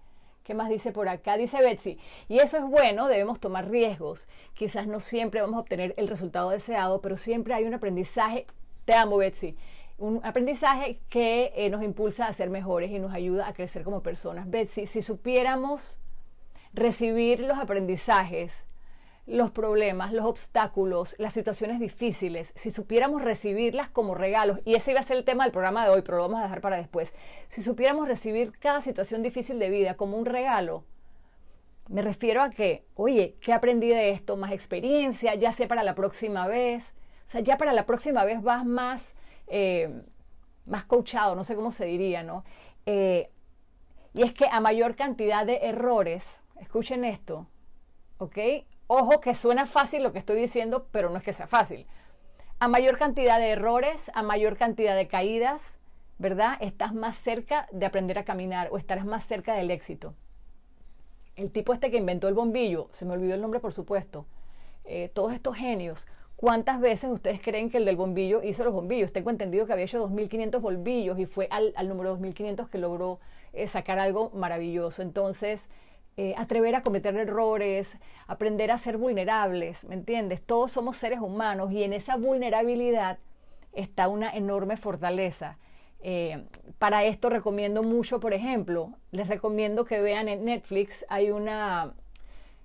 qué 0.46 0.54
más 0.54 0.70
dice 0.70 0.94
por 0.94 1.10
acá. 1.10 1.36
Dice 1.36 1.62
Betsy, 1.62 1.98
y 2.30 2.40
eso 2.40 2.58
es 2.58 2.64
bueno, 2.64 3.08
debemos 3.08 3.42
tomar 3.42 3.70
riesgos. 3.70 4.30
Quizás 4.54 4.88
no 4.88 5.02
siempre 5.02 5.42
vamos 5.42 5.58
a 5.58 5.62
obtener 5.62 5.94
el 5.98 6.08
resultado 6.08 6.52
deseado, 6.52 7.02
pero 7.02 7.18
siempre 7.18 7.54
hay 7.54 7.66
un 7.66 7.74
aprendizaje. 7.74 8.46
Te 8.86 8.94
amo, 8.94 9.18
Betsy. 9.18 9.58
Un 9.98 10.22
aprendizaje 10.24 11.00
que 11.10 11.52
eh, 11.56 11.70
nos 11.70 11.84
impulsa 11.84 12.28
a 12.28 12.34
ser 12.34 12.50
mejores 12.50 12.92
y 12.92 13.00
nos 13.00 13.14
ayuda 13.14 13.48
a 13.48 13.54
crecer 13.54 13.84
como 13.84 14.04
personas. 14.04 14.50
Betsy, 14.50 14.86
si 14.86 15.02
supiéramos 15.02 16.00
recibir 16.74 17.40
los 17.40 17.58
aprendizajes 17.58 18.65
los 19.28 19.52
problemas, 19.52 20.14
los 20.14 20.26
obstáculos, 20.26 21.16
las 21.18 21.34
situaciones 21.34 21.80
difíciles, 21.80 22.54
si 22.56 22.70
supiéramos 22.70 23.24
recibirlas 23.24 23.90
como 23.90 24.14
regalos, 24.14 24.60
y 24.66 24.76
ese 24.76 24.92
iba 24.92 25.00
a 25.00 25.04
ser 25.04 25.18
el 25.18 25.26
tema 25.26 25.44
del 25.44 25.52
programa 25.52 25.84
de 25.84 25.92
hoy, 25.92 26.02
pero 26.04 26.18
lo 26.18 26.24
vamos 26.24 26.40
a 26.40 26.44
dejar 26.44 26.62
para 26.62 26.78
después, 26.78 27.14
si 27.50 27.64
supiéramos 27.64 28.08
recibir 28.08 28.52
cada 28.60 28.82
situación 28.82 29.24
difícil 29.24 29.58
de 29.58 29.70
vida 29.70 29.96
como 29.96 30.18
un 30.18 30.26
regalo, 30.26 30.84
me 31.88 32.02
refiero 32.02 32.42
a 32.42 32.50
que, 32.50 32.86
oye, 32.96 33.36
¿qué 33.42 33.54
aprendí 33.54 33.90
de 33.90 34.12
esto? 34.12 34.38
Más 34.38 34.52
experiencia, 34.52 35.36
ya 35.36 35.52
sé 35.52 35.68
para 35.68 35.84
la 35.84 35.96
próxima 35.96 36.48
vez, 36.48 36.84
o 37.28 37.32
sea, 37.32 37.42
ya 37.42 37.58
para 37.58 37.74
la 37.74 37.86
próxima 37.86 38.24
vez 38.24 38.42
vas 38.42 38.66
más, 38.66 39.14
eh, 39.48 40.02
más 40.66 40.86
coachado, 40.86 41.36
no 41.36 41.44
sé 41.44 41.56
cómo 41.56 41.72
se 41.72 41.86
diría, 41.86 42.24
¿no? 42.24 42.44
Eh, 42.86 43.30
y 44.14 44.24
es 44.24 44.34
que 44.34 44.46
a 44.52 44.60
mayor 44.62 44.96
cantidad 44.96 45.46
de 45.46 45.58
errores, 45.64 46.24
escuchen 46.60 47.04
esto, 47.06 47.48
¿ok? 48.18 48.38
Ojo 48.88 49.20
que 49.20 49.34
suena 49.34 49.66
fácil 49.66 50.04
lo 50.04 50.14
que 50.14 50.20
estoy 50.20 50.40
diciendo, 50.40 50.88
pero 50.92 51.10
no 51.10 51.18
es 51.18 51.24
que 51.24 51.34
sea 51.34 51.48
fácil. 51.48 51.88
A 52.60 52.68
mayor 52.68 52.98
cantidad 52.98 53.40
de 53.40 53.50
errores, 53.50 54.12
a 54.14 54.22
mayor 54.22 54.58
cantidad 54.58 54.96
de 54.96 55.08
caídas, 55.08 55.76
¿verdad? 56.20 56.58
Estás 56.62 56.94
más 56.94 57.18
cerca 57.18 57.68
de 57.72 57.86
aprender 57.86 58.20
a 58.20 58.26
caminar 58.26 58.70
o 58.72 58.78
estarás 58.78 59.06
más 59.06 59.26
cerca 59.26 59.56
del 59.56 59.72
éxito. 59.72 60.14
El 61.36 61.52
tipo 61.52 61.74
este 61.74 61.92
que 61.92 61.98
inventó 61.98 62.28
el 62.28 62.36
bombillo, 62.36 62.88
se 62.92 63.06
me 63.06 63.14
olvidó 63.14 63.34
el 63.34 63.42
nombre 63.42 63.60
por 63.60 63.74
supuesto, 63.74 64.26
eh, 64.86 65.10
todos 65.14 65.34
estos 65.34 65.58
genios, 65.58 66.06
¿cuántas 66.36 66.80
veces 66.80 67.10
ustedes 67.10 67.42
creen 67.42 67.72
que 67.72 67.78
el 67.78 67.86
del 67.86 67.98
bombillo 67.98 68.44
hizo 68.44 68.64
los 68.64 68.74
bombillos? 68.74 69.12
Tengo 69.12 69.32
entendido 69.32 69.66
que 69.66 69.74
había 69.74 69.86
hecho 69.86 70.08
2.500 70.08 70.62
bombillos 70.62 71.20
y 71.20 71.26
fue 71.26 71.48
al, 71.50 71.74
número 71.88 72.18
2.500 72.18 72.70
que 72.70 72.78
logró 72.78 73.20
eh, 73.52 73.68
sacar 73.68 74.00
algo 74.00 74.30
maravilloso. 74.30 75.02
Entonces, 75.02 75.68
eh, 76.18 76.34
atrever 76.38 76.76
a 76.76 76.82
cometer 76.82 77.16
errores, 77.18 77.98
aprender 78.26 78.72
a 78.72 78.78
ser 78.78 78.98
vulnerables, 78.98 79.84
¿me 79.84 79.96
entiendes? 79.96 80.42
Todos 80.42 80.72
somos 80.72 80.98
seres 80.98 81.20
humanos 81.20 81.74
y 81.74 81.84
en 81.84 81.92
esa 81.92 82.16
vulnerabilidad 82.16 83.20
está 83.74 84.08
una 84.08 84.32
enorme 84.32 84.78
fortaleza. 84.78 85.58
Eh, 86.00 86.46
para 86.78 87.04
esto 87.04 87.30
recomiendo 87.30 87.84
mucho, 87.84 88.20
por 88.20 88.34
ejemplo, 88.34 88.94
les 89.12 89.28
recomiendo 89.28 89.84
que 89.84 90.00
vean 90.00 90.30
en 90.30 90.46
Netflix, 90.46 91.06
hay 91.10 91.32
una 91.32 91.94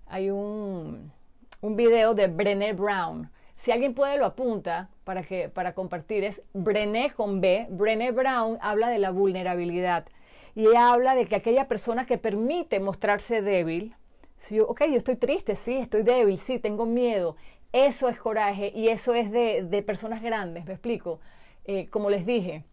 hay 0.07 0.31
un, 0.31 1.13
un 1.61 1.77
video 1.77 2.15
de 2.15 2.29
Brené 2.29 2.73
Brown. 2.73 3.31
Si 3.57 3.73
alguien 3.73 3.95
puede 3.95 4.17
lo 4.17 4.27
apunta 4.27 4.91
para 5.05 5.23
que 5.23 5.49
para 5.49 5.75
compartir 5.75 6.23
es 6.23 6.43
Brené 6.53 7.13
con 7.13 7.41
B. 7.41 7.67
Brené 7.71 8.13
Brown 8.13 8.59
habla 8.61 8.89
de 8.89 8.99
la 8.99 9.11
vulnerabilidad 9.11 10.07
y 10.55 10.75
habla 10.77 11.15
de 11.15 11.27
que 11.27 11.37
aquella 11.37 11.69
persona 11.69 12.07
que 12.07 12.19
permite 12.19 12.81
mostrarse 12.81 13.43
débil, 13.43 13.95
si 14.37 14.57
yo, 14.57 14.67
ok, 14.69 14.83
yo 14.89 14.97
estoy 14.97 15.17
triste, 15.17 15.55
sí, 15.57 15.77
estoy 15.77 16.03
débil, 16.03 16.39
sí, 16.39 16.59
tengo 16.59 16.87
miedo, 16.87 17.37
eso 17.73 18.09
es 18.09 18.19
coraje 18.19 18.73
y 18.75 18.89
eso 18.89 19.15
es 19.15 19.31
de, 19.31 19.85
personas 19.87 20.23
grandes, 20.23 20.65
me 20.65 20.73
explico. 20.73 21.21
Eh, 21.65 21.89
como 21.91 22.11
les 22.11 22.27
dije, 22.27 22.65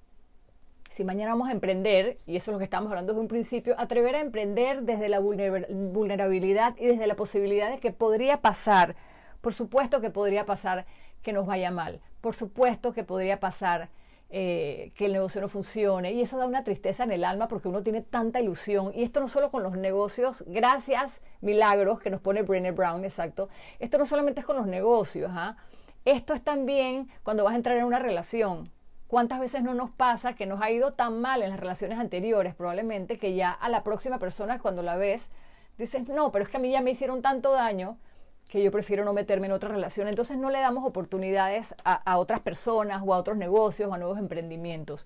si 0.90 1.04
mañana 1.04 1.34
vamos 1.34 1.50
a 1.50 1.52
emprender, 1.52 2.18
y 2.26 2.38
eso 2.38 2.52
es 2.52 2.54
lo 2.54 2.58
que 2.58 2.64
estamos 2.64 2.90
hablando 2.90 3.14
desde 3.14 3.22
un 3.22 3.28
principio, 3.28 3.76
atrever 3.78 4.16
a 4.16 4.22
emprender 4.22 4.84
desde 4.84 5.10
la 5.10 5.20
vulnerabilidad 5.20 6.76
y 6.78 6.88
desde 6.88 7.06
la 7.06 7.16
posibilidad 7.16 7.70
de 7.70 7.80
que 7.80 7.92
podría 7.92 8.42
pasar, 8.42 8.96
por 9.42 9.54
supuesto 9.54 10.02
que 10.02 10.10
podría 10.10 10.46
pasar 10.46 10.86
que 11.22 11.34
nos 11.34 11.46
vaya 11.46 11.70
mal, 11.70 12.00
por 12.22 12.34
supuesto 12.34 12.94
que 12.94 13.04
podría 13.04 13.40
pasar 13.40 13.90
eh, 14.30 14.92
que 14.96 15.06
el 15.06 15.14
negocio 15.14 15.40
no 15.40 15.48
funcione 15.48 16.12
y 16.12 16.22
eso 16.22 16.38
da 16.38 16.46
una 16.46 16.64
tristeza 16.64 17.04
en 17.04 17.12
el 17.12 17.24
alma 17.24 17.48
porque 17.48 17.70
uno 17.70 17.82
tiene 17.82 18.02
tanta 18.02 18.42
ilusión 18.42 18.92
y 18.94 19.04
esto 19.04 19.22
no 19.22 19.30
solo 19.30 19.52
con 19.52 19.64
los 19.64 19.78
negocios, 19.78 20.44
gracias 20.48 21.22
milagros 21.40 22.02
que 22.02 22.10
nos 22.10 22.20
pone 22.20 22.42
Brené 22.42 22.72
Brown, 22.72 23.06
exacto, 23.06 23.48
esto 23.80 23.98
no 23.98 24.06
solamente 24.06 24.42
es 24.42 24.46
con 24.46 24.58
los 24.58 24.68
negocios, 24.68 25.32
¿ah? 25.34 25.56
esto 26.04 26.34
es 26.34 26.44
también 26.44 27.10
cuando 27.24 27.44
vas 27.44 27.54
a 27.54 27.58
entrar 27.58 27.78
en 27.78 27.86
una 27.86 28.00
relación. 28.00 28.64
¿Cuántas 29.08 29.40
veces 29.40 29.64
no 29.64 29.74
nos 29.74 29.92
pasa 29.92 30.34
que 30.34 30.46
nos 30.46 30.62
ha 30.62 30.70
ido 30.70 30.92
tan 30.92 31.22
mal 31.22 31.42
en 31.42 31.52
las 31.52 31.60
relaciones 31.62 31.98
anteriores 31.98 32.54
probablemente 32.54 33.18
que 33.18 33.34
ya 33.34 33.52
a 33.52 33.70
la 33.70 33.82
próxima 33.84 34.20
persona 34.20 34.60
cuando 34.60 34.84
la 34.84 34.98
ves 34.98 35.30
dices, 35.78 36.10
no, 36.10 36.32
pero 36.34 36.44
es 36.44 36.52
que 36.52 36.58
a 36.58 36.60
mí 36.60 36.72
ya 36.72 36.82
me 36.82 36.92
hicieron 36.92 37.22
tanto 37.22 37.54
daño 37.54 37.98
que 38.48 38.64
yo 38.64 38.72
prefiero 38.72 39.04
no 39.04 39.14
meterme 39.14 39.48
en 39.48 39.54
otra 39.54 39.70
relación. 39.70 40.08
Entonces 40.08 40.38
no 40.38 40.50
le 40.50 40.60
damos 40.60 40.86
oportunidades 40.86 41.76
a, 41.84 42.18
otras 42.18 42.40
personas 42.40 43.02
o 43.06 43.14
a 43.14 43.18
otros 43.18 43.38
negocios 43.38 43.90
o 43.90 43.94
a 43.94 43.98
nuevos 43.98 44.18
emprendimientos. 44.18 45.06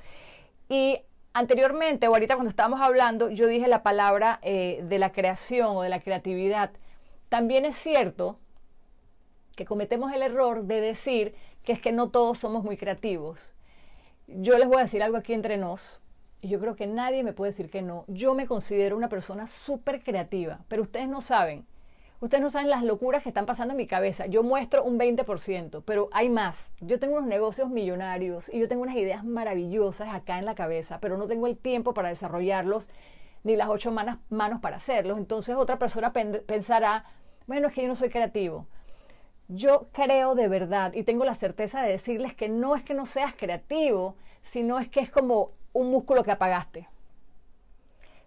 Y 0.70 1.02
anteriormente 1.34 2.08
o 2.08 2.14
ahorita 2.14 2.36
cuando 2.36 2.50
estábamos 2.50 2.82
hablando, 2.82 3.30
yo 3.30 3.48
dije 3.48 3.68
la 3.68 3.84
palabra 3.84 4.40
eh, 4.42 4.84
de 4.88 5.00
la 5.00 5.12
creación 5.12 5.76
o 5.78 5.82
de 5.82 5.90
la 5.90 6.02
creatividad. 6.02 6.72
También 7.30 7.66
es 7.66 7.76
cierto 7.76 8.38
que 9.56 9.66
cometemos 9.66 10.14
el 10.14 10.22
error 10.22 10.64
de 10.64 10.82
decir 10.82 11.36
que 11.64 11.74
es 11.74 11.82
que 11.82 11.92
no 11.92 12.10
todos 12.10 12.40
somos 12.40 12.64
muy 12.64 12.78
creativos. 12.78 13.54
Yo 14.28 14.58
les 14.58 14.68
voy 14.68 14.78
a 14.80 14.84
decir 14.84 15.04
algo 15.04 15.18
aquí 15.18 15.34
entre 15.34 15.58
nos. 15.58 16.00
Y 16.44 16.48
yo 16.48 16.60
creo 16.60 16.76
que 16.76 16.88
nadie 16.88 17.24
me 17.24 17.34
puede 17.34 17.52
decir 17.52 17.70
que 17.70 17.84
no. 17.84 18.04
Yo 18.08 18.34
me 18.34 18.48
considero 18.48 18.98
una 18.98 19.10
persona 19.10 19.46
súper 19.46 20.04
creativa, 20.04 20.60
pero 20.68 20.82
ustedes 20.82 21.08
no 21.08 21.22
saben 21.22 21.66
Ustedes 22.22 22.44
no 22.44 22.52
saben 22.52 22.70
las 22.70 22.84
locuras 22.84 23.24
que 23.24 23.30
están 23.30 23.48
pasando 23.48 23.72
en 23.72 23.78
mi 23.78 23.88
cabeza. 23.88 24.28
Yo 24.28 24.44
muestro 24.44 24.84
un 24.84 25.00
20%, 25.00 25.82
pero 25.84 26.08
hay 26.12 26.30
más. 26.30 26.70
Yo 26.80 27.00
tengo 27.00 27.18
unos 27.18 27.28
negocios 27.28 27.72
millonarios 27.72 28.48
y 28.54 28.60
yo 28.60 28.68
tengo 28.68 28.84
unas 28.84 28.96
ideas 28.96 29.26
maravillosas 29.26 30.14
acá 30.14 30.38
en 30.38 30.46
la 30.46 30.54
cabeza, 30.54 31.00
pero 31.00 31.18
no 31.18 31.26
tengo 31.26 31.48
el 31.48 31.58
tiempo 31.58 31.96
para 31.96 32.10
desarrollarlos 32.10 32.88
ni 33.44 33.56
las 33.56 33.70
ocho 33.70 33.92
manos, 33.92 34.20
manos 34.30 34.62
para 34.62 34.78
hacerlos. 34.78 35.18
Entonces 35.18 35.56
otra 35.56 35.80
persona 35.80 36.14
pensará, 36.14 37.06
bueno, 37.48 37.70
es 37.70 37.74
que 37.74 37.82
yo 37.82 37.88
no 37.88 37.96
soy 37.96 38.10
creativo. 38.10 38.68
Yo 39.48 39.88
creo 39.92 40.36
de 40.36 40.48
verdad 40.48 40.94
y 40.94 41.02
tengo 41.02 41.26
la 41.26 41.34
certeza 41.34 41.82
de 41.82 41.90
decirles 41.90 42.36
que 42.36 42.50
no 42.50 42.76
es 42.76 42.84
que 42.84 42.94
no 42.94 43.08
seas 43.08 43.34
creativo, 43.36 44.16
sino 44.44 44.78
es 44.78 44.90
que 44.90 45.00
es 45.00 45.10
como 45.10 45.54
un 45.74 45.90
músculo 45.90 46.24
que 46.24 46.30
apagaste. 46.30 46.88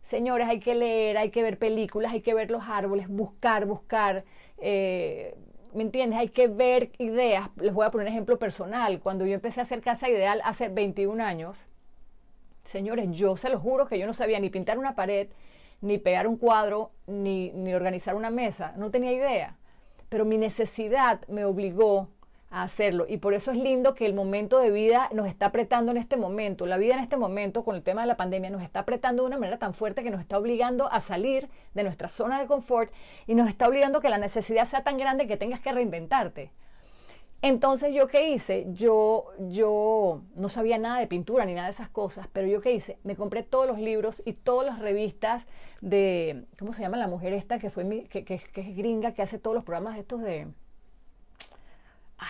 Señores, 0.05 0.47
hay 0.49 0.61
que 0.61 0.75
leer, 0.75 1.17
hay 1.17 1.31
que 1.31 1.43
ver 1.43 1.59
películas, 1.59 2.13
hay 2.13 2.21
que 2.21 2.35
ver 2.35 2.51
los 2.51 2.65
árboles, 2.69 3.09
buscar, 3.09 3.65
buscar. 3.65 4.25
Eh, 4.59 5.35
¿Me 5.73 5.83
entiendes? 5.83 6.19
Hay 6.19 6.29
que 6.29 6.47
ver 6.47 6.93
ideas. 6.99 7.49
Les 7.57 7.73
voy 7.73 7.87
a 7.87 7.91
poner 7.91 8.09
un 8.09 8.13
ejemplo 8.13 8.39
personal. 8.39 9.01
Cuando 9.01 9.25
yo 9.25 9.33
empecé 9.33 9.61
a 9.61 9.63
hacer 9.63 9.81
Casa 9.81 10.11
Ideal 10.11 10.43
hace 10.45 10.69
21 10.69 11.25
años, 11.25 11.57
señores, 12.65 13.09
yo 13.13 13.39
se 13.39 13.49
lo 13.49 13.59
juro 13.59 13.87
que 13.87 13.99
yo 13.99 14.07
no 14.07 14.13
sabía 14.13 14.39
ni 14.41 14.51
pintar 14.51 14.79
una 14.79 14.95
pared, 14.95 15.29
ni 15.81 15.97
pegar 15.97 16.27
un 16.27 16.37
cuadro, 16.37 16.91
ni, 17.07 17.51
ni 17.53 17.73
organizar 17.73 18.15
una 18.15 18.29
mesa. 18.29 18.75
No 18.77 18.91
tenía 18.91 19.13
idea. 19.13 19.57
Pero 20.11 20.27
mi 20.27 20.37
necesidad 20.37 21.27
me 21.29 21.47
obligó 21.47 22.11
hacerlo. 22.63 23.07
Y 23.09 23.19
por 23.19 23.35
eso 23.35 23.51
es 23.51 23.57
lindo 23.57 23.95
que 23.95 24.07
el 24.07 24.15
momento 24.15 24.59
de 24.59 24.71
vida 24.71 25.09
nos 25.13 25.27
está 25.27 25.47
apretando 25.47 25.91
en 25.91 25.97
este 25.97 26.17
momento. 26.17 26.67
La 26.67 26.77
vida 26.77 26.95
en 26.95 27.01
este 27.01 27.17
momento, 27.17 27.65
con 27.65 27.75
el 27.77 27.83
tema 27.83 28.03
de 28.03 28.07
la 28.07 28.17
pandemia, 28.17 28.51
nos 28.51 28.63
está 28.63 28.81
apretando 28.81 29.23
de 29.23 29.29
una 29.29 29.39
manera 29.39 29.59
tan 29.59 29.75
fuerte 29.75 30.03
que 30.03 30.11
nos 30.11 30.21
está 30.21 30.39
obligando 30.39 30.91
a 30.93 31.01
salir 31.01 31.49
de 31.75 31.83
nuestra 31.83 32.09
zona 32.09 32.41
de 32.41 32.47
confort 32.47 32.93
y 33.27 33.35
nos 33.35 33.49
está 33.49 33.67
obligando 33.67 33.99
a 33.99 34.01
que 34.01 34.09
la 34.09 34.19
necesidad 34.19 34.67
sea 34.67 34.85
tan 34.85 34.99
grande 34.99 35.27
que 35.27 35.37
tengas 35.37 35.61
que 35.61 35.73
reinventarte. 35.73 36.53
Entonces, 37.43 37.93
¿yo 37.95 38.07
qué 38.07 38.31
hice? 38.31 38.67
Yo, 38.73 39.27
yo 39.39 40.23
no 40.35 40.49
sabía 40.49 40.79
nada 40.79 40.99
de 40.99 41.07
pintura 41.07 41.45
ni 41.45 41.55
nada 41.55 41.67
de 41.67 41.75
esas 41.75 41.91
cosas, 41.91 42.27
pero 42.33 42.47
¿yo 42.47 42.63
qué 42.63 42.73
hice? 42.73 42.99
Me 43.05 43.17
compré 43.17 43.43
todos 43.43 43.67
los 43.67 43.79
libros 43.79 44.23
y 44.25 44.33
todas 44.33 44.67
las 44.67 44.79
revistas 44.79 45.47
de, 45.83 46.47
¿cómo 46.59 46.73
se 46.73 46.81
llama 46.81 46.97
la 46.97 47.07
mujer 47.07 47.35
esta 47.35 47.59
que, 47.59 47.69
fue 47.69 47.85
mi, 47.85 48.05
que, 48.05 48.25
que, 48.25 48.39
que 48.39 48.61
es 48.63 48.75
gringa, 48.75 49.13
que 49.13 49.21
hace 49.21 49.39
todos 49.39 49.55
los 49.55 49.65
programas 49.65 49.99
estos 49.99 50.23
de 50.23 50.47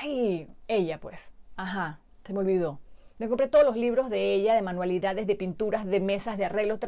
Ay, 0.00 0.48
ella 0.68 0.98
pues. 0.98 1.20
Ajá, 1.56 2.00
se 2.26 2.32
me 2.32 2.40
olvidó. 2.40 2.80
Me 3.18 3.28
compré 3.28 3.46
todos 3.46 3.64
los 3.64 3.76
libros 3.76 4.10
de 4.10 4.34
ella, 4.34 4.54
de 4.54 4.62
manualidades, 4.62 5.26
de 5.26 5.36
pinturas, 5.36 5.86
de 5.86 6.00
mesas, 6.00 6.36
de 6.36 6.46
arreglos, 6.46 6.80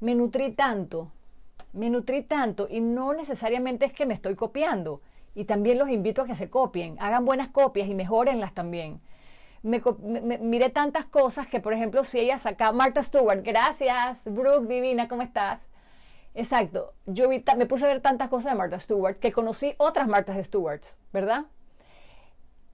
Me 0.00 0.14
nutrí 0.14 0.52
tanto, 0.52 1.10
me 1.72 1.90
nutrí 1.90 2.22
tanto 2.22 2.68
y 2.70 2.80
no 2.80 3.12
necesariamente 3.12 3.86
es 3.86 3.92
que 3.92 4.06
me 4.06 4.14
estoy 4.14 4.36
copiando. 4.36 5.02
Y 5.34 5.44
también 5.46 5.78
los 5.78 5.88
invito 5.88 6.22
a 6.22 6.26
que 6.26 6.34
se 6.34 6.48
copien, 6.48 6.96
hagan 7.00 7.24
buenas 7.24 7.48
copias 7.48 7.88
y 7.88 7.94
mejorenlas 7.94 8.54
también. 8.54 9.00
Me, 9.62 9.82
miré 10.38 10.70
tantas 10.70 11.06
cosas 11.06 11.46
que, 11.46 11.60
por 11.60 11.72
ejemplo, 11.72 12.04
si 12.04 12.20
ella 12.20 12.38
saca 12.38 12.72
Martha 12.72 13.02
Stewart, 13.02 13.42
gracias, 13.42 14.20
Brooke, 14.24 14.68
divina, 14.68 15.08
¿cómo 15.08 15.22
estás? 15.22 15.60
Exacto, 16.34 16.94
yo 17.06 17.28
me 17.28 17.66
puse 17.66 17.84
a 17.84 17.88
ver 17.88 18.00
tantas 18.00 18.28
cosas 18.28 18.52
de 18.52 18.58
Martha 18.58 18.78
Stewart 18.78 19.18
que 19.18 19.32
conocí 19.32 19.74
otras 19.78 20.08
Martha 20.08 20.42
Stewarts, 20.42 20.98
¿verdad? 21.12 21.46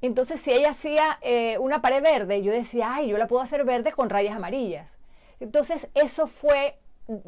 Entonces, 0.01 0.41
si 0.41 0.53
ella 0.53 0.71
hacía 0.71 1.19
eh, 1.23 1.59
una 1.59 1.83
pared 1.83 2.03
verde, 2.03 2.43
yo 2.43 2.53
decía, 2.53 2.95
ay, 2.95 3.09
yo 3.09 3.19
la 3.19 3.27
puedo 3.27 3.43
hacer 3.43 3.65
verde 3.65 3.93
con 3.93 4.11
rayas 4.11 4.37
amarillas. 4.37 4.97
Entonces, 5.41 5.89
eso 5.95 6.27
fue 6.27 6.79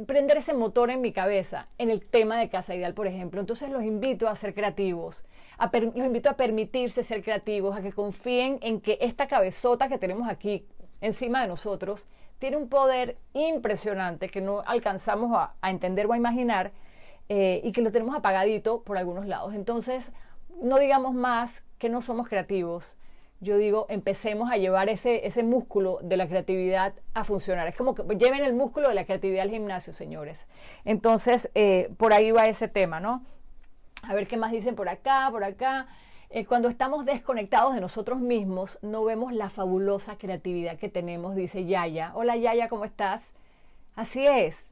prender 0.07 0.37
ese 0.37 0.53
motor 0.53 0.91
en 0.91 1.00
mi 1.00 1.12
cabeza 1.12 1.69
en 1.79 1.91
el 1.91 2.05
tema 2.05 2.39
de 2.39 2.50
Casa 2.50 2.75
Ideal, 2.75 2.95
por 2.95 3.07
ejemplo. 3.07 3.41
Entonces, 3.41 3.71
los 3.71 3.83
invito 3.83 4.29
a 4.29 4.37
ser 4.37 4.55
creativos, 4.55 5.25
los 5.73 5.97
invito 5.97 6.29
a 6.29 6.35
permitirse 6.35 7.03
ser 7.03 7.25
creativos, 7.25 7.77
a 7.77 7.83
que 7.83 7.93
confíen 7.93 8.59
en 8.61 8.81
que 8.81 8.99
esta 9.00 9.27
cabezota 9.27 9.89
que 9.89 9.99
tenemos 9.99 10.29
aquí 10.29 10.67
encima 11.00 11.41
de 11.41 11.49
nosotros 11.49 12.07
tiene 12.39 12.57
un 12.57 12.69
poder 12.69 13.17
impresionante 13.33 14.29
que 14.29 14.41
no 14.41 14.62
alcanzamos 14.67 15.31
a, 15.35 15.69
entender 15.69 16.07
o 16.07 16.12
a 16.12 16.17
imaginar 16.17 16.73
eh, 17.29 17.61
y 17.65 17.73
que 17.73 17.81
lo 17.81 17.91
tenemos 17.91 18.15
apagadito 18.15 18.83
por 18.83 18.99
algunos 18.99 19.27
lados. 19.27 19.55
Entonces, 19.55 20.12
no 20.61 20.79
digamos 20.79 21.15
más 21.15 21.62
que 21.81 21.89
no 21.89 22.03
somos 22.03 22.29
creativos, 22.29 22.97
yo 23.41 23.57
digo, 23.57 23.87
empecemos 23.89 24.53
a 24.53 24.59
llevar 24.59 24.91
ese, 24.91 25.27
ese 25.27 25.43
músculo 25.43 25.99
de 26.03 26.19
la 26.19 26.29
creatividad 26.29 26.93
a 27.15 27.25
funcionar. 27.25 27.67
Es 27.67 27.75
como 27.75 27.95
que 27.95 28.03
lleven 28.17 28.45
el 28.45 28.53
músculo 28.53 28.91
de 28.91 28.95
la 28.95 29.07
creatividad 29.07 29.43
al 29.43 29.51
gimnasio, 29.51 29.95
señores. 29.95 30.47
Entonces, 30.85 31.51
eh, 31.55 31.91
por 31.97 32.13
ahí 32.13 32.33
va 32.33 32.49
ese 32.49 32.69
tema, 32.69 33.01
¿no? 33.01 33.25
A 34.03 34.15
ver 34.15 34.29
qué 34.29 34.37
más 34.37 34.53
dicen 34.53 34.77
por 34.77 34.91
acá, 34.91 35.29
por 35.31 35.43
acá. 35.43 35.89
Eh, 36.29 36.45
cuando 36.45 36.69
estamos 36.69 37.07
desconectados 37.07 37.75
de 37.75 37.81
nosotros 37.81 38.21
mismos, 38.21 38.79
no 38.83 39.03
vemos 39.05 39.33
la 39.33 39.49
fabulosa 39.49 40.19
creatividad 40.19 40.77
que 40.79 40.91
tenemos, 40.91 41.35
dice 41.35 41.65
Yaya. 41.65 42.13
Hola 42.15 42.37
Yaya, 42.37 42.69
¿cómo 42.69 42.85
estás? 42.85 43.23
Así 43.97 44.27
es 44.27 44.70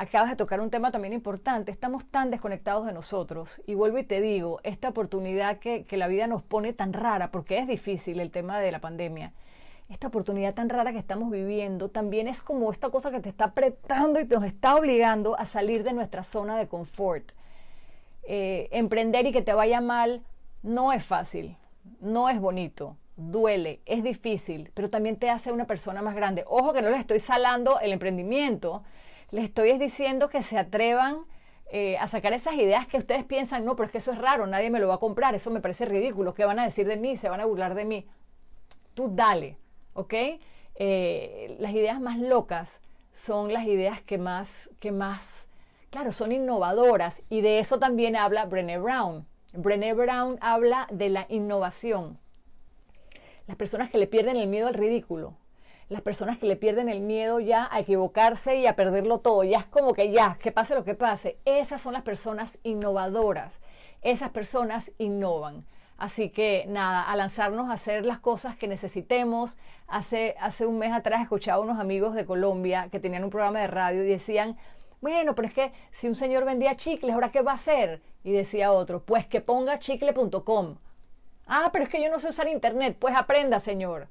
acabas 0.00 0.30
de 0.30 0.36
tocar 0.36 0.62
un 0.62 0.70
tema 0.70 0.90
también 0.90 1.12
importante. 1.12 1.70
Estamos 1.70 2.06
tan 2.06 2.30
desconectados 2.30 2.86
de 2.86 2.94
nosotros. 2.94 3.60
Y 3.66 3.74
vuelvo 3.74 3.98
y 3.98 4.02
te 4.02 4.22
digo, 4.22 4.58
esta 4.62 4.88
oportunidad 4.88 5.58
que, 5.58 5.84
la 5.90 6.08
vida 6.08 6.26
nos 6.26 6.42
pone 6.42 6.72
tan 6.72 6.94
rara, 6.94 7.30
porque 7.30 7.58
es 7.58 7.68
difícil 7.68 8.18
el 8.18 8.30
tema 8.30 8.60
de 8.60 8.72
la 8.72 8.80
pandemia, 8.80 9.34
esta 9.90 10.06
oportunidad 10.06 10.54
tan 10.54 10.70
rara 10.70 10.92
que 10.92 10.98
estamos 10.98 11.30
viviendo 11.30 11.90
también 11.90 12.28
es 12.28 12.40
como 12.40 12.72
esta 12.72 12.88
cosa 12.88 13.10
que 13.10 13.20
te 13.20 13.28
está 13.28 13.46
apretando 13.46 14.20
y 14.20 14.24
nos 14.24 14.44
está 14.44 14.74
obligando 14.74 15.38
a 15.38 15.44
salir 15.44 15.84
de 15.84 15.92
nuestra 15.92 16.24
zona 16.24 16.56
de 16.56 16.66
confort. 16.66 17.32
Eh, 18.22 18.68
emprender 18.70 19.26
y 19.26 19.32
que 19.32 19.42
te 19.42 19.52
vaya 19.52 19.82
mal 19.82 20.22
no 20.62 20.94
es 20.94 21.04
fácil, 21.04 21.58
no 22.00 22.30
es 22.30 22.40
bonito, 22.40 22.96
duele, 23.16 23.80
es 23.84 24.02
difícil, 24.02 24.70
pero 24.72 24.88
también 24.88 25.16
te 25.16 25.28
hace 25.28 25.52
una 25.52 25.66
persona 25.66 26.00
más 26.00 26.14
grande. 26.14 26.44
Ojo 26.46 26.72
que 26.72 26.80
no 26.80 26.88
les 26.88 27.00
estoy 27.00 27.20
salando 27.20 27.80
el 27.80 27.92
emprendimiento, 27.92 28.82
les 29.30 29.44
estoy 29.44 29.78
diciendo 29.78 30.28
que 30.28 30.42
se 30.42 30.58
atrevan 30.58 31.24
eh, 31.72 31.96
a 31.98 32.08
sacar 32.08 32.32
esas 32.32 32.54
ideas 32.54 32.86
que 32.88 32.98
ustedes 32.98 33.24
piensan, 33.24 33.64
no, 33.64 33.76
pero 33.76 33.86
es 33.86 33.92
que 33.92 33.98
eso 33.98 34.12
es 34.12 34.18
raro, 34.18 34.46
nadie 34.46 34.70
me 34.70 34.80
lo 34.80 34.88
va 34.88 34.94
a 34.94 34.98
comprar, 34.98 35.34
eso 35.34 35.50
me 35.50 35.60
parece 35.60 35.84
ridículo, 35.84 36.34
¿qué 36.34 36.44
van 36.44 36.58
a 36.58 36.64
decir 36.64 36.86
de 36.86 36.96
mí? 36.96 37.16
Se 37.16 37.28
van 37.28 37.40
a 37.40 37.46
burlar 37.46 37.74
de 37.74 37.84
mí. 37.84 38.06
Tú 38.94 39.10
dale, 39.14 39.56
¿ok? 39.94 40.14
Eh, 40.74 41.56
las 41.60 41.72
ideas 41.72 42.00
más 42.00 42.18
locas 42.18 42.80
son 43.12 43.52
las 43.52 43.66
ideas 43.66 44.00
que 44.02 44.18
más, 44.18 44.48
que 44.80 44.90
más, 44.90 45.28
claro, 45.90 46.10
son 46.10 46.32
innovadoras 46.32 47.22
y 47.28 47.40
de 47.40 47.60
eso 47.60 47.78
también 47.78 48.16
habla 48.16 48.46
Brené 48.46 48.78
Brown. 48.78 49.26
Brené 49.52 49.94
Brown 49.94 50.38
habla 50.40 50.88
de 50.90 51.08
la 51.08 51.26
innovación. 51.28 52.18
Las 53.46 53.56
personas 53.56 53.90
que 53.90 53.98
le 53.98 54.06
pierden 54.06 54.36
el 54.36 54.48
miedo 54.48 54.68
al 54.68 54.74
ridículo, 54.74 55.36
las 55.90 56.02
personas 56.02 56.38
que 56.38 56.46
le 56.46 56.54
pierden 56.54 56.88
el 56.88 57.00
miedo 57.00 57.40
ya 57.40 57.68
a 57.70 57.80
equivocarse 57.80 58.56
y 58.56 58.66
a 58.68 58.76
perderlo 58.76 59.18
todo, 59.18 59.42
ya 59.42 59.58
es 59.58 59.66
como 59.66 59.92
que 59.92 60.12
ya, 60.12 60.38
que 60.40 60.52
pase 60.52 60.76
lo 60.76 60.84
que 60.84 60.94
pase, 60.94 61.36
esas 61.44 61.82
son 61.82 61.94
las 61.94 62.02
personas 62.02 62.58
innovadoras, 62.62 63.58
esas 64.00 64.30
personas 64.30 64.92
innovan. 64.98 65.66
Así 65.98 66.30
que 66.30 66.64
nada, 66.68 67.02
a 67.02 67.16
lanzarnos 67.16 67.68
a 67.68 67.74
hacer 67.74 68.06
las 68.06 68.20
cosas 68.20 68.56
que 68.56 68.68
necesitemos. 68.68 69.58
Hace, 69.86 70.34
hace 70.40 70.64
un 70.64 70.78
mes 70.78 70.92
atrás 70.92 71.20
escuchaba 71.20 71.58
a 71.58 71.60
unos 71.60 71.78
amigos 71.78 72.14
de 72.14 72.24
Colombia 72.24 72.88
que 72.90 73.00
tenían 73.00 73.24
un 73.24 73.30
programa 73.30 73.58
de 73.58 73.66
radio 73.66 74.04
y 74.04 74.08
decían, 74.08 74.56
bueno, 75.02 75.34
pero 75.34 75.48
es 75.48 75.54
que 75.54 75.72
si 75.90 76.06
un 76.06 76.14
señor 76.14 76.44
vendía 76.44 76.76
chicles, 76.76 77.12
¿ahora 77.12 77.32
qué 77.32 77.42
va 77.42 77.52
a 77.52 77.56
hacer? 77.56 78.00
Y 78.22 78.30
decía 78.32 78.72
otro, 78.72 79.02
pues 79.02 79.26
que 79.26 79.40
ponga 79.40 79.78
chicle.com. 79.78 80.76
Ah, 81.46 81.68
pero 81.72 81.84
es 81.84 81.90
que 81.90 82.02
yo 82.02 82.10
no 82.10 82.20
sé 82.20 82.28
usar 82.28 82.48
internet, 82.48 82.96
pues 82.98 83.14
aprenda, 83.14 83.58
señor 83.58 84.08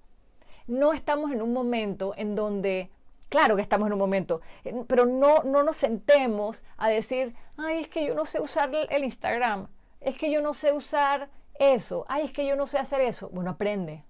no 0.69 0.93
estamos 0.93 1.31
en 1.31 1.41
un 1.41 1.51
momento 1.51 2.13
en 2.15 2.35
donde, 2.35 2.89
claro 3.27 3.55
que 3.55 3.61
estamos 3.61 3.88
en 3.88 3.93
un 3.93 3.99
momento, 3.99 4.41
pero 4.88 5.05
no, 5.05 5.43
no 5.43 5.63
nos 5.63 5.75
sentemos 5.75 6.63
a 6.77 6.89
decir, 6.89 7.35
ay, 7.57 7.81
es 7.81 7.88
que 7.89 8.05
yo 8.05 8.15
no 8.15 8.25
sé 8.25 8.39
usar 8.39 8.69
el 8.73 9.03
Instagram, 9.03 9.67
es 9.99 10.17
que 10.17 10.31
yo 10.31 10.41
no 10.41 10.53
sé 10.53 10.71
usar 10.71 11.29
eso, 11.55 12.05
ay, 12.07 12.25
es 12.25 12.31
que 12.31 12.45
yo 12.45 12.55
no 12.55 12.67
sé 12.67 12.77
hacer 12.77 13.01
eso. 13.01 13.29
Bueno, 13.29 13.51
aprende. 13.51 14.03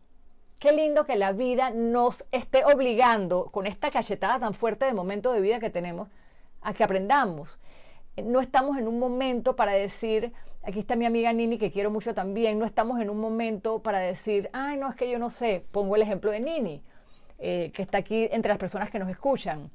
Qué 0.60 0.74
lindo 0.74 1.06
que 1.06 1.16
la 1.16 1.32
vida 1.32 1.70
nos 1.72 2.26
esté 2.32 2.66
obligando 2.66 3.46
con 3.46 3.66
esta 3.66 3.92
cachetada 3.92 4.40
tan 4.40 4.54
fuerte 4.54 4.86
de 4.86 4.94
momento 4.94 5.32
de 5.32 5.40
vida 5.40 5.60
que 5.60 5.70
tenemos 5.70 6.10
a 6.62 6.74
que 6.74 6.84
aprendamos. 6.84 7.60
No 8.22 8.42
estamos 8.42 8.78
en 8.78 8.90
un 8.90 9.00
momento 9.00 9.56
para 9.56 9.72
decir, 9.72 10.34
Aquí 10.70 10.82
está 10.82 10.96
mi 10.96 11.08
amiga 11.08 11.34
Nini, 11.34 11.58
que 11.58 11.72
quiero 11.72 11.90
mucho 11.90 12.14
también. 12.14 12.60
No 12.60 12.66
estamos 12.66 13.02
en 13.02 13.10
un 13.10 13.20
momento 13.20 13.80
para 13.80 13.98
decir, 13.98 14.52
ay, 14.54 14.78
no, 14.78 14.88
es 14.88 14.96
que 14.96 15.10
yo 15.10 15.18
no 15.18 15.32
sé. 15.32 15.66
Pongo 15.72 15.96
el 15.96 16.04
ejemplo 16.04 16.30
de 16.30 16.40
Nini, 16.40 16.84
eh, 17.40 17.72
que 17.74 17.82
está 17.82 17.98
aquí 17.98 18.30
entre 18.32 18.50
las 18.50 18.60
personas 18.60 18.92
que 18.92 19.00
nos 19.00 19.10
escuchan. 19.10 19.72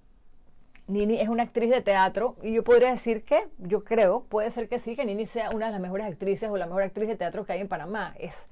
Nini 0.86 1.20
es 1.20 1.28
una 1.28 1.42
actriz 1.42 1.70
de 1.70 1.80
teatro 1.80 2.36
y 2.44 2.52
yo 2.52 2.62
podría 2.62 2.90
decir 2.90 3.24
que, 3.24 3.48
yo 3.58 3.82
creo, 3.82 4.22
puede 4.28 4.52
ser 4.52 4.68
que 4.68 4.78
sí, 4.78 4.94
que 4.94 5.04
Nini 5.04 5.26
sea 5.26 5.50
una 5.50 5.66
de 5.66 5.72
las 5.72 5.80
mejores 5.80 6.06
actrices 6.06 6.48
o 6.48 6.56
la 6.56 6.66
mejor 6.66 6.84
actriz 6.84 7.08
de 7.08 7.16
teatro 7.16 7.44
que 7.44 7.54
hay 7.54 7.60
en 7.60 7.66
Panamá. 7.66 8.14
Es 8.16 8.48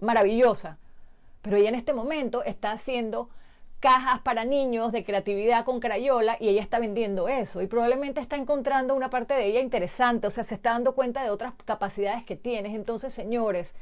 maravillosa. 0.00 0.78
Pero 1.42 1.58
ella 1.58 1.68
en 1.68 1.74
este 1.74 1.92
momento 1.92 2.42
está 2.42 2.72
haciendo 2.72 3.28
cajas 3.82 4.20
para 4.20 4.44
niños 4.44 4.92
de 4.92 5.04
creatividad 5.04 5.64
con 5.64 5.80
crayola 5.80 6.36
y 6.38 6.48
ella 6.48 6.62
está 6.62 6.78
vendiendo 6.78 7.26
eso 7.26 7.60
y 7.60 7.66
probablemente 7.66 8.20
está 8.20 8.36
encontrando 8.36 8.94
una 8.94 9.10
parte 9.10 9.34
de 9.34 9.44
ella 9.46 9.60
interesante, 9.60 10.28
o 10.28 10.30
sea, 10.30 10.44
se 10.44 10.54
está 10.54 10.70
dando 10.70 10.94
cuenta 10.94 11.24
de 11.24 11.30
otras 11.30 11.52
capacidades 11.64 12.24
que 12.24 12.36
tienes. 12.36 12.76
Entonces, 12.76 13.12
señores, 13.12 13.74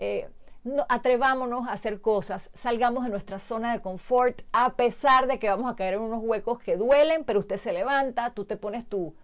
eh, 0.00 0.28
atrevámonos 0.88 1.68
a 1.68 1.72
hacer 1.72 2.00
cosas, 2.00 2.50
salgamos 2.52 3.04
de 3.04 3.10
nuestra 3.10 3.38
zona 3.38 3.72
de 3.72 3.80
confort, 3.80 4.42
a 4.52 4.74
pesar 4.74 5.28
de 5.28 5.38
que 5.38 5.48
vamos 5.48 5.72
a 5.72 5.76
caer 5.76 5.94
en 5.94 6.00
unos 6.00 6.24
huecos 6.24 6.58
que 6.58 6.76
duelen, 6.76 7.22
pero 7.22 7.38
usted 7.38 7.58
se 7.58 7.72
levanta, 7.72 8.30
tú 8.34 8.46
te 8.46 8.56
pones 8.56 8.88
tu, 8.88 9.14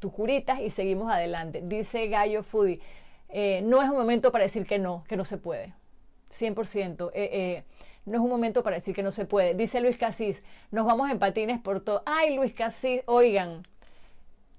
tu 0.00 0.10
curitas 0.10 0.58
y 0.58 0.70
seguimos 0.70 1.08
adelante. 1.08 1.62
Dice 1.62 2.08
Gallo 2.08 2.42
Foodie. 2.42 2.80
Eh, 3.28 3.62
no 3.62 3.80
es 3.80 3.88
un 3.88 3.96
momento 3.96 4.32
para 4.32 4.42
decir 4.42 4.66
que 4.66 4.80
no, 4.80 5.04
que 5.06 5.16
no 5.16 5.24
se 5.24 5.38
puede. 5.38 5.72
100%. 6.36 7.10
Eh, 7.14 7.30
eh, 7.32 7.64
no 8.04 8.14
es 8.14 8.20
un 8.20 8.30
momento 8.30 8.62
para 8.62 8.76
decir 8.76 8.94
que 8.94 9.02
no 9.02 9.12
se 9.12 9.24
puede. 9.24 9.54
Dice 9.54 9.80
Luis 9.80 9.96
Casís, 9.96 10.42
nos 10.70 10.86
vamos 10.86 11.10
en 11.10 11.18
patines 11.18 11.60
por 11.60 11.80
todo. 11.80 12.02
Ay, 12.06 12.34
Luis 12.34 12.52
Casís, 12.52 13.02
oigan, 13.06 13.62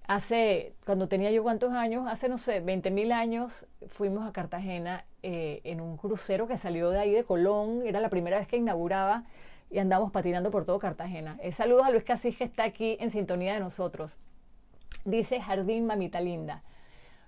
hace, 0.07 0.73
cuando 0.85 1.07
tenía 1.07 1.31
yo 1.31 1.43
cuántos 1.43 1.73
años, 1.73 2.05
hace 2.07 2.29
no 2.29 2.38
sé, 2.38 2.59
20 2.59 2.91
mil 2.91 3.12
años, 3.12 3.65
fuimos 3.88 4.27
a 4.27 4.31
Cartagena 4.31 5.05
en 5.21 5.79
un 5.79 5.97
crucero 5.97 6.47
que 6.47 6.57
salió 6.57 6.89
de 6.89 7.00
ahí 7.00 7.12
de 7.12 7.23
Colón, 7.23 7.81
era 7.85 8.01
la 8.01 8.09
primera 8.09 8.39
vez 8.39 8.47
que 8.47 8.57
inauguraba 8.57 9.23
y 9.71 9.79
andamos 9.79 10.12
patinando 10.12 10.51
por 10.51 10.65
todo 10.65 10.79
Cartagena. 10.79 11.38
saludos 11.53 11.85
a 11.85 11.91
Luis 11.91 12.03
Casís 12.03 12.38
que 12.38 12.43
está 12.43 12.63
aquí 12.63 12.97
en 13.00 13.09
sintonía 13.09 13.53
de 13.53 13.59
nosotros. 13.59 14.12
Dice 15.05 15.41
Jardín 15.41 15.85
Mamita 15.85 16.19
Linda 16.21 16.63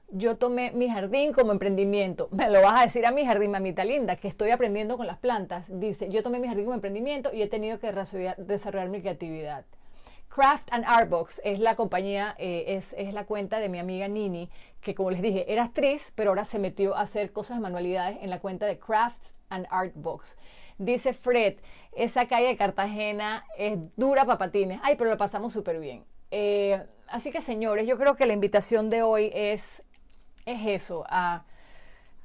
yo 0.09 0.37
tomé 0.37 0.71
mi 0.71 0.89
jardín 0.89 1.33
como 1.33 1.51
emprendimiento. 1.51 2.29
Me 2.31 2.49
lo 2.49 2.61
vas 2.61 2.81
a 2.81 2.83
decir 2.83 3.05
a 3.05 3.11
mi 3.11 3.25
jardín, 3.25 3.51
mamita 3.51 3.83
linda, 3.83 4.15
que 4.15 4.27
estoy 4.27 4.51
aprendiendo 4.51 4.97
con 4.97 5.07
las 5.07 5.17
plantas. 5.17 5.67
Dice, 5.79 6.09
yo 6.09 6.23
tomé 6.23 6.39
mi 6.39 6.47
jardín 6.47 6.65
como 6.65 6.75
emprendimiento 6.75 7.33
y 7.33 7.41
he 7.41 7.47
tenido 7.47 7.79
que 7.79 7.91
desarrollar 8.37 8.89
mi 8.89 9.01
creatividad. 9.01 9.65
Craft 10.29 10.67
and 10.71 10.83
Artbox 10.85 11.39
es 11.45 11.59
la 11.59 11.75
compañía, 11.75 12.35
eh, 12.37 12.65
es, 12.67 12.93
es, 12.97 13.13
la 13.13 13.23
cuenta 13.23 13.59
de 13.59 13.69
mi 13.69 13.79
amiga 13.79 14.09
Nini, 14.09 14.49
que 14.81 14.93
como 14.93 15.09
les 15.09 15.21
dije, 15.21 15.51
era 15.51 15.63
actriz, 15.63 16.11
pero 16.13 16.31
ahora 16.31 16.43
se 16.43 16.59
metió 16.59 16.93
a 16.95 17.01
hacer 17.01 17.31
cosas 17.31 17.57
de 17.57 17.61
manualidades 17.61 18.17
en 18.21 18.29
la 18.29 18.39
cuenta 18.39 18.65
de 18.65 18.77
Crafts 18.77 19.37
and 19.49 19.65
Artbox. 19.69 20.37
Dice 20.77 21.13
Fred, 21.13 21.55
esa 21.93 22.27
calle 22.27 22.47
de 22.47 22.57
Cartagena 22.57 23.45
es 23.57 23.77
dura 23.95 24.25
para 24.25 24.37
patines. 24.37 24.79
Ay, 24.83 24.97
pero 24.97 25.09
lo 25.09 25.17
pasamos 25.17 25.53
súper 25.53 25.79
bien. 25.79 26.03
Eh, 26.31 26.83
así 27.07 27.31
que 27.31 27.39
señores, 27.39 27.87
yo 27.87 27.97
creo 27.97 28.17
que 28.17 28.25
la 28.25 28.33
invitación 28.33 28.89
de 28.89 29.03
hoy 29.03 29.31
es 29.33 29.83
es 30.45 30.81
eso, 30.81 31.05
a 31.09 31.43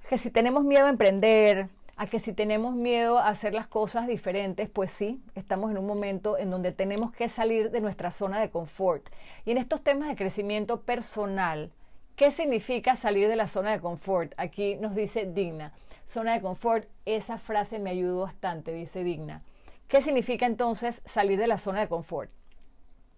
que 0.09 0.19
si 0.19 0.31
tenemos 0.31 0.65
miedo 0.65 0.87
a 0.87 0.91
emprender, 0.91 1.69
a 1.97 2.07
que 2.07 2.19
si 2.19 2.33
tenemos 2.33 2.75
miedo 2.75 3.19
a 3.19 3.29
hacer 3.29 3.55
las 3.55 3.67
cosas 3.67 4.07
diferentes, 4.07 4.69
pues 4.69 4.91
sí, 4.91 5.23
estamos 5.35 5.71
en 5.71 5.79
un 5.79 5.87
momento 5.87 6.39
en 6.39 6.50
donde 6.50 6.73
tenemos 6.73 7.12
que 7.12 7.29
salir 7.29 7.71
de 7.71 7.81
nuestra 7.81 8.11
zona 8.11 8.41
de 8.41 8.50
confort. 8.50 9.09
Y 9.45 9.50
en 9.50 9.59
estos 9.59 9.83
temas 9.83 10.09
de 10.09 10.17
crecimiento 10.17 10.81
personal, 10.81 11.71
¿qué 12.17 12.31
significa 12.31 12.97
salir 12.97 13.29
de 13.29 13.37
la 13.37 13.49
zona 13.49 13.73
de 13.73 13.81
confort? 13.81 14.33
Aquí 14.37 14.77
nos 14.77 14.95
dice 14.95 15.27
Digna. 15.27 15.73
Zona 16.07 16.33
de 16.33 16.41
confort, 16.41 16.89
esa 17.05 17.39
frase 17.39 17.79
me 17.79 17.91
ayudó 17.91 18.23
bastante, 18.23 18.73
dice 18.73 19.05
Digna. 19.05 19.43
¿Qué 19.89 20.00
significa 20.00 20.47
entonces 20.47 21.03
salir 21.05 21.39
de 21.39 21.47
la 21.47 21.59
zona 21.59 21.81
de 21.81 21.89
confort? 21.89 22.31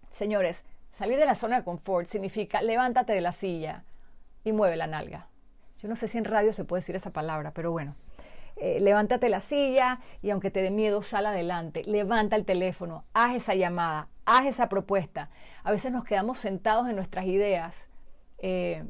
Señores, 0.09 0.65
salir 0.91 1.17
de 1.17 1.25
la 1.25 1.35
zona 1.35 1.57
de 1.57 1.63
confort 1.63 2.07
significa 2.07 2.61
levántate 2.61 3.13
de 3.13 3.21
la 3.21 3.31
silla, 3.31 3.83
y 4.43 4.51
mueve 4.51 4.75
la 4.75 4.87
nalga. 4.87 5.27
Yo 5.79 5.87
no 5.89 5.95
sé 5.95 6.07
si 6.07 6.17
en 6.17 6.25
radio 6.25 6.53
se 6.53 6.63
puede 6.63 6.79
decir 6.79 6.95
esa 6.95 7.11
palabra, 7.11 7.51
pero 7.51 7.71
bueno. 7.71 7.95
Eh, 8.55 8.79
levántate 8.79 9.29
la 9.29 9.39
silla 9.39 9.99
y 10.21 10.29
aunque 10.29 10.51
te 10.51 10.61
dé 10.61 10.69
miedo, 10.69 11.01
sal 11.01 11.25
adelante, 11.25 11.83
levanta 11.85 12.35
el 12.35 12.45
teléfono, 12.45 13.03
haz 13.13 13.35
esa 13.35 13.55
llamada, 13.55 14.09
haz 14.25 14.45
esa 14.45 14.69
propuesta. 14.69 15.29
A 15.63 15.71
veces 15.71 15.91
nos 15.91 16.05
quedamos 16.05 16.39
sentados 16.39 16.87
en 16.87 16.95
nuestras 16.95 17.25
ideas 17.25 17.89
eh, 18.37 18.85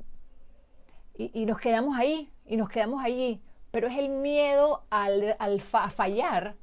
y, 1.16 1.46
nos 1.46 1.60
quedamos 1.60 1.98
ahí, 1.98 2.30
y 2.46 2.58
nos 2.58 2.70
quedamos 2.70 3.04
allí, 3.04 3.42
pero 3.72 3.88
es 3.88 3.98
el 3.98 4.10
miedo 4.10 4.84
al, 4.90 5.36
al 5.40 5.62
fallar 5.62 6.56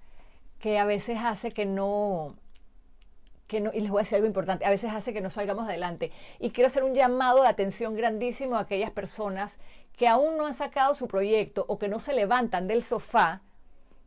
que 0.58 0.78
a 0.78 0.84
veces 0.84 1.18
hace 1.22 1.52
que 1.52 1.64
no, 1.64 2.36
y 3.58 3.80
les 3.80 3.90
voy 3.90 4.00
a 4.00 4.02
decir 4.02 4.16
algo 4.16 4.26
importante, 4.26 4.64
a 4.64 4.70
veces 4.70 4.92
hace 4.92 5.12
que 5.12 5.20
no 5.20 5.30
salgamos 5.30 5.68
adelante. 5.68 6.12
Y 6.38 6.50
quiero 6.50 6.68
hacer 6.68 6.84
un 6.84 6.94
llamado 6.94 7.42
de 7.42 7.48
atención 7.48 7.94
grandísimo 7.94 8.56
a 8.56 8.60
aquellas 8.60 8.90
personas 8.90 9.56
que 9.96 10.08
aún 10.08 10.36
no 10.36 10.46
han 10.46 10.54
sacado 10.54 10.94
su 10.94 11.08
proyecto 11.08 11.64
o 11.68 11.78
que 11.78 11.88
no 11.88 12.00
se 12.00 12.14
levantan 12.14 12.66
del 12.66 12.82
sofá 12.82 13.42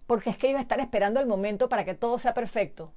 porque 0.07 0.29
es 0.29 0.37
que 0.37 0.49
ellos 0.49 0.61
están 0.61 0.79
esperando 0.79 1.19
el 1.19 1.27
momento 1.27 1.69
para 1.69 1.85
que 1.85 1.93
todo 1.93 2.19
sea 2.19 2.33
perfecto. 2.33 2.91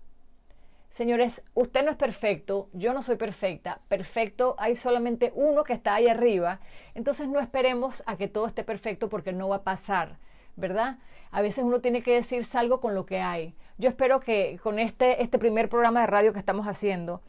Señores, 0.90 1.42
usted 1.54 1.84
no 1.84 1.90
es 1.90 1.96
perfecto, 1.96 2.70
yo 2.72 2.94
no 2.94 3.02
soy 3.02 3.16
perfecta, 3.16 3.80
perfecto 3.88 4.56
hay 4.58 4.76
solamente 4.76 5.30
uno 5.34 5.62
que 5.62 5.74
está 5.74 5.94
ahí 5.94 6.08
arriba, 6.08 6.60
entonces 6.94 7.28
no 7.28 7.38
esperemos 7.38 8.02
a 8.06 8.16
que 8.16 8.28
todo 8.28 8.46
esté 8.46 8.64
perfecto 8.64 9.10
porque 9.10 9.32
no 9.32 9.48
va 9.48 9.56
a 9.56 9.64
pasar, 9.64 10.18
¿verdad? 10.56 10.98
A 11.30 11.42
veces 11.42 11.64
uno 11.64 11.80
tiene 11.80 12.02
que 12.02 12.14
decir 12.14 12.44
salgo 12.44 12.80
con 12.80 12.94
lo 12.94 13.06
que 13.06 13.20
hay. 13.20 13.54
Yo 13.78 13.88
espero 13.88 14.20
que 14.20 14.58
con 14.62 14.78
este, 14.78 15.22
este 15.22 15.38
primer 15.38 15.68
programa 15.68 16.00
de 16.00 16.06
radio 16.06 16.32
que 16.32 16.38
estamos 16.38 16.66
haciendo, 16.66 17.22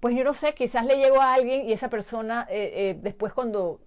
pues 0.00 0.16
yo 0.16 0.24
no 0.24 0.32
sé, 0.32 0.54
quizás 0.54 0.86
le 0.86 0.96
llegó 0.96 1.20
a 1.20 1.34
alguien 1.34 1.68
y 1.68 1.72
esa 1.72 1.90
persona 1.90 2.46
eh, 2.50 2.72
eh, 2.74 2.98
después 3.00 3.32
cuando 3.32 3.80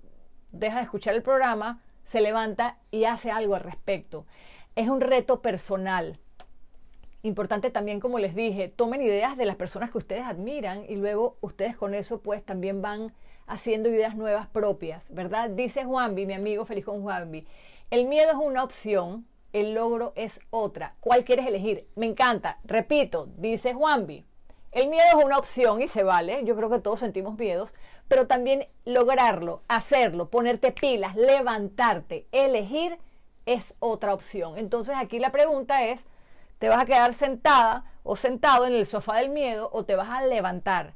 deja 0.51 0.77
de 0.77 0.83
escuchar 0.83 1.15
el 1.15 1.23
programa, 1.23 1.81
se 2.03 2.21
levanta 2.21 2.77
y 2.91 3.05
hace 3.05 3.31
algo 3.31 3.55
al 3.55 3.61
respecto. 3.61 4.25
Es 4.75 4.89
un 4.89 5.01
reto 5.01 5.41
personal. 5.41 6.19
Importante 7.23 7.71
también, 7.71 7.99
como 7.99 8.19
les 8.19 8.35
dije, 8.35 8.67
tomen 8.67 9.01
ideas 9.01 9.37
de 9.37 9.45
las 9.45 9.55
personas 9.55 9.89
que 9.91 9.97
ustedes 9.97 10.23
admiran 10.23 10.85
y 10.87 10.95
luego 10.95 11.37
ustedes 11.41 11.75
con 11.75 11.93
eso 11.93 12.21
pues 12.21 12.43
también 12.43 12.81
van 12.81 13.13
haciendo 13.47 13.89
ideas 13.89 14.15
nuevas 14.15 14.47
propias, 14.47 15.13
¿verdad? 15.13 15.49
Dice 15.49 15.83
Juanvi, 15.83 16.25
mi 16.25 16.33
amigo 16.33 16.65
feliz 16.65 16.85
con 16.85 17.01
Juanvi, 17.01 17.47
el 17.91 18.07
miedo 18.07 18.31
es 18.31 18.37
una 18.37 18.63
opción, 18.63 19.25
el 19.53 19.75
logro 19.75 20.13
es 20.15 20.39
otra. 20.49 20.95
¿Cuál 20.99 21.23
quieres 21.23 21.45
elegir? 21.45 21.87
Me 21.95 22.07
encanta. 22.07 22.59
Repito, 22.63 23.29
dice 23.37 23.73
Juanvi. 23.73 24.25
El 24.71 24.89
miedo 24.89 25.05
es 25.15 25.23
una 25.23 25.37
opción 25.37 25.81
y 25.81 25.87
se 25.87 26.03
vale. 26.03 26.43
Yo 26.43 26.55
creo 26.55 26.69
que 26.71 26.79
todos 26.79 26.99
sentimos 26.99 27.37
miedos. 27.37 27.73
Pero 28.07 28.27
también 28.27 28.67
lograrlo, 28.83 29.61
hacerlo, 29.67 30.29
ponerte 30.29 30.71
pilas, 30.71 31.15
levantarte, 31.15 32.27
elegir 32.31 32.97
es 33.45 33.75
otra 33.79 34.13
opción. 34.13 34.57
Entonces 34.57 34.95
aquí 34.97 35.19
la 35.19 35.31
pregunta 35.31 35.85
es, 35.85 36.03
¿te 36.59 36.69
vas 36.69 36.81
a 36.81 36.85
quedar 36.85 37.13
sentada 37.13 37.85
o 38.03 38.15
sentado 38.15 38.65
en 38.65 38.73
el 38.73 38.85
sofá 38.85 39.17
del 39.17 39.29
miedo 39.29 39.69
o 39.71 39.85
te 39.85 39.95
vas 39.95 40.09
a 40.09 40.25
levantar 40.25 40.95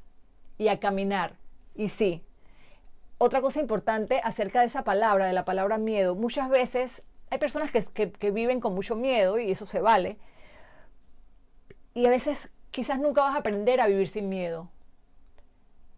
y 0.58 0.67
a 0.67 0.80
caminar? 0.80 1.36
Y 1.76 1.89
sí. 1.89 2.24
Otra 3.20 3.41
cosa 3.41 3.60
importante 3.60 4.22
acerca 4.24 4.60
de 4.60 4.67
esa 4.67 4.84
palabra, 4.84 5.26
de 5.26 5.34
la 5.34 5.46
palabra 5.46 5.78
miedo, 5.78 6.13
muchas 6.13 6.50
veces 6.50 7.02
hay 7.29 7.39
personas 7.39 7.71
que, 7.71 8.31
viven 8.31 8.59
con 8.59 8.73
mucho 8.73 8.95
miedo 8.95 9.37
y 9.39 9.51
eso 9.51 9.65
se 9.65 9.81
vale. 9.81 10.17
Y 11.93 12.05
a 12.05 12.09
veces 12.09 12.49
quizás 12.71 12.99
nunca 12.99 13.21
vas 13.21 13.35
a 13.35 13.39
aprender 13.39 13.81
a 13.81 13.87
vivir 13.87 14.07
sin 14.07 14.29
miedo. 14.29 14.69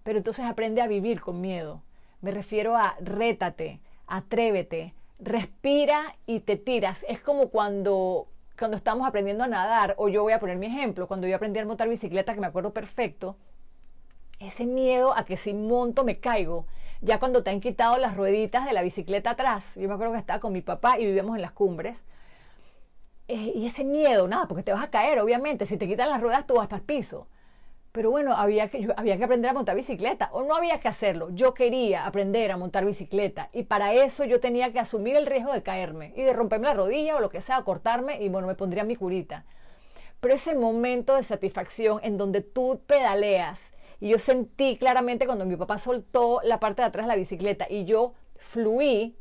Pero 0.04 0.18
entonces 0.18 0.46
aprende 0.46 0.82
a 0.82 0.88
vivir 0.88 1.22
con 1.22 1.42
miedo. 1.42 1.84
Me 2.22 2.32
refiero 2.32 2.76
a 2.76 2.96
rétate, 3.00 3.80
atrévete, 4.08 4.94
respira 5.20 6.16
y 6.26 6.40
te 6.40 6.56
tiras. 6.56 7.06
Es 7.08 7.22
como 7.22 7.50
cuando, 7.50 8.28
cuando 8.58 8.78
estamos 8.78 9.08
aprendiendo 9.08 9.44
a 9.44 9.48
nadar, 9.48 9.94
o 9.98 10.10
yo 10.10 10.24
voy 10.24 10.34
a 10.34 10.40
poner 10.40 10.58
mi 10.58 10.68
ejemplo, 10.68 11.08
cuando 11.08 11.28
yo 11.28 11.36
aprendí 11.36 11.60
a 11.60 11.66
montar 11.66 11.88
bicicleta, 11.90 12.34
que 12.34 12.40
me 12.40 12.48
acuerdo 12.48 12.74
perfecto, 12.74 13.36
ese 14.40 14.66
miedo 14.66 15.16
a 15.16 15.26
que 15.26 15.38
si 15.38 15.54
monto 15.54 16.04
me 16.04 16.20
caigo, 16.20 16.66
ya 17.02 17.20
cuando 17.20 17.44
te 17.44 17.50
han 17.50 17.62
quitado 17.62 17.98
las 17.98 18.16
rueditas 18.18 18.66
de 18.66 18.74
la 18.74 18.82
bicicleta 18.82 19.32
atrás, 19.32 19.64
yo 19.76 19.88
me 19.88 19.94
acuerdo 19.94 20.14
que 20.14 20.20
estaba 20.20 20.40
con 20.40 20.54
mi 20.54 20.62
papá 20.62 21.00
y 21.00 21.06
vivíamos 21.06 21.36
en 21.36 21.42
las 21.42 21.52
cumbres, 21.52 22.04
eh, 23.28 23.52
y 23.56 23.68
ese 23.68 23.84
miedo, 23.84 24.28
nada, 24.28 24.48
porque 24.48 24.64
te 24.64 24.74
vas 24.74 24.84
a 24.84 24.90
caer, 24.90 25.20
obviamente, 25.20 25.66
si 25.66 25.78
te 25.78 25.88
quitan 25.88 26.10
las 26.10 26.20
ruedas 26.20 26.48
tú 26.48 26.56
vas 26.56 26.68
para 26.68 26.80
el 26.80 26.86
piso. 26.86 27.28
Pero 27.92 28.12
bueno, 28.12 28.36
había 28.36 28.70
que, 28.70 28.88
había 28.98 29.18
que 29.18 29.24
aprender 29.24 29.50
a 29.50 29.54
montar 29.54 29.76
bicicleta, 29.76 30.30
o 30.32 30.44
no 30.44 30.56
había 30.56 30.80
que 30.80 30.88
hacerlo, 30.88 31.30
yo 31.32 31.54
quería 31.54 32.06
aprender 32.06 32.52
a 32.52 32.58
montar 32.58 32.86
bicicleta, 32.86 33.50
y 33.54 33.64
para 33.64 33.94
eso 33.94 34.26
yo 34.26 34.40
tenía 34.40 34.72
que 34.72 34.80
asumir 34.80 35.16
el 35.16 35.26
riesgo 35.26 35.54
de 35.54 35.64
caerme, 35.64 36.14
y 36.16 36.24
de 36.24 36.34
romperme 36.34 36.68
la 36.68 36.74
rodilla 36.74 37.16
o 37.16 37.20
lo 37.20 37.30
que 37.30 37.42
sea, 37.42 37.64
cortarme, 37.64 38.22
y 38.22 38.30
bueno, 38.30 38.48
me 38.48 38.56
pondría 38.56 38.84
mi 38.84 38.96
curita. 38.96 39.46
Pero 40.20 40.34
es 40.34 40.48
el 40.48 40.58
momento 40.58 41.16
de 41.16 41.24
satisfacción 41.24 42.00
en 42.04 42.18
donde 42.18 42.42
tú 42.42 42.82
pedaleas 42.88 43.72
y 44.00 44.10
yo 44.10 44.20
sentí 44.20 44.78
claramente 44.78 45.26
cuando 45.26 45.46
mi 45.46 45.56
papá 45.56 45.78
soltó 45.78 46.40
la 46.44 46.60
parte 46.60 46.82
de 46.82 46.88
atrás 46.88 47.06
de 47.06 47.10
la 47.10 47.16
bicicleta 47.16 47.68
y 47.70 47.86
yo 47.86 48.14
fluí, 48.38 49.16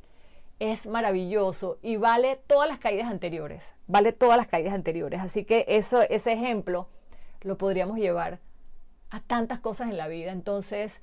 es 0.60 0.86
maravilloso 0.86 1.78
y 1.82 1.96
vale 1.96 2.40
todas 2.46 2.68
las 2.68 2.78
caídas 2.78 3.08
anteriores, 3.08 3.74
vale 3.86 4.12
todas 4.12 4.36
las 4.36 4.48
caídas 4.48 4.74
anteriores. 4.74 5.20
Así 5.20 5.44
que 5.44 5.64
eso, 5.68 6.02
ese 6.02 6.32
ejemplo 6.32 6.88
lo 7.42 7.56
podríamos 7.56 7.98
llevar 7.98 8.40
a 9.10 9.20
tantas 9.20 9.60
cosas 9.60 9.90
en 9.90 9.96
la 9.96 10.08
vida. 10.08 10.32
Entonces, 10.32 11.00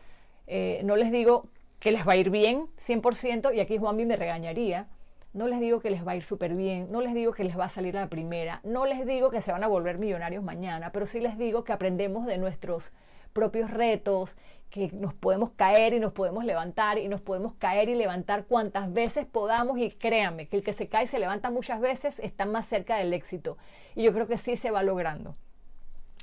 eh, 0.48 0.82
no 0.84 0.96
les 0.96 1.12
digo 1.12 1.48
que 1.80 1.92
les 1.92 2.08
va 2.08 2.14
a 2.14 2.18
ir 2.18 2.30
bien 2.30 2.68
100% 2.78 3.54
y 3.54 3.60
aquí 3.60 3.78
Juanmi 3.78 4.06
me 4.06 4.16
regañaría. 4.16 4.88
No 5.34 5.48
les 5.48 5.60
digo 5.60 5.82
que 5.82 5.90
les 5.90 6.08
va 6.08 6.14
a 6.14 6.16
ir 6.16 6.24
súper 6.24 6.56
bien, 6.56 6.90
no 6.92 7.02
les 7.02 7.14
digo 7.14 7.34
que 7.34 7.44
les 7.44 7.60
va 7.60 7.66
a 7.66 7.70
salir 7.70 7.98
a 7.98 8.02
la 8.02 8.08
primera, 8.08 8.62
no 8.64 8.86
les 8.86 9.06
digo 9.06 9.30
que 9.30 9.42
se 9.42 9.52
van 9.52 9.66
a 9.66 9.68
volver 9.68 9.98
millonarios 9.98 10.42
mañana, 10.42 10.94
pero 10.94 11.06
sí 11.06 11.20
les 11.20 11.38
digo 11.38 11.66
que 11.66 11.74
aprendemos 11.74 12.26
de 12.26 12.38
nuestros 12.38 12.94
propios 13.36 13.70
retos, 13.70 14.38
que 14.70 14.90
nos 14.94 15.14
podemos 15.14 15.50
caer 15.52 15.94
y 15.94 16.00
nos 16.00 16.14
podemos 16.14 16.46
levantar 16.46 16.98
y 16.98 17.10
nos 17.10 17.22
podemos 17.22 17.54
caer 17.56 17.90
y 17.90 17.96
levantar 17.96 18.46
cuantas 18.46 18.92
veces 18.92 19.26
podamos 19.26 19.78
y 19.78 19.92
créanme 19.92 20.48
que 20.48 20.58
el 20.58 20.64
que 20.64 20.72
se 20.72 20.88
cae 20.88 21.04
y 21.04 21.08
se 21.08 21.20
levanta 21.20 21.52
muchas 21.52 21.82
veces 21.82 22.20
está 22.20 22.46
más 22.46 22.66
cerca 22.66 22.96
del 22.96 23.14
éxito 23.14 23.58
y 23.94 24.04
yo 24.04 24.14
creo 24.14 24.26
que 24.26 24.38
sí 24.38 24.56
se 24.56 24.72
va 24.72 24.84
logrando. 24.84 25.36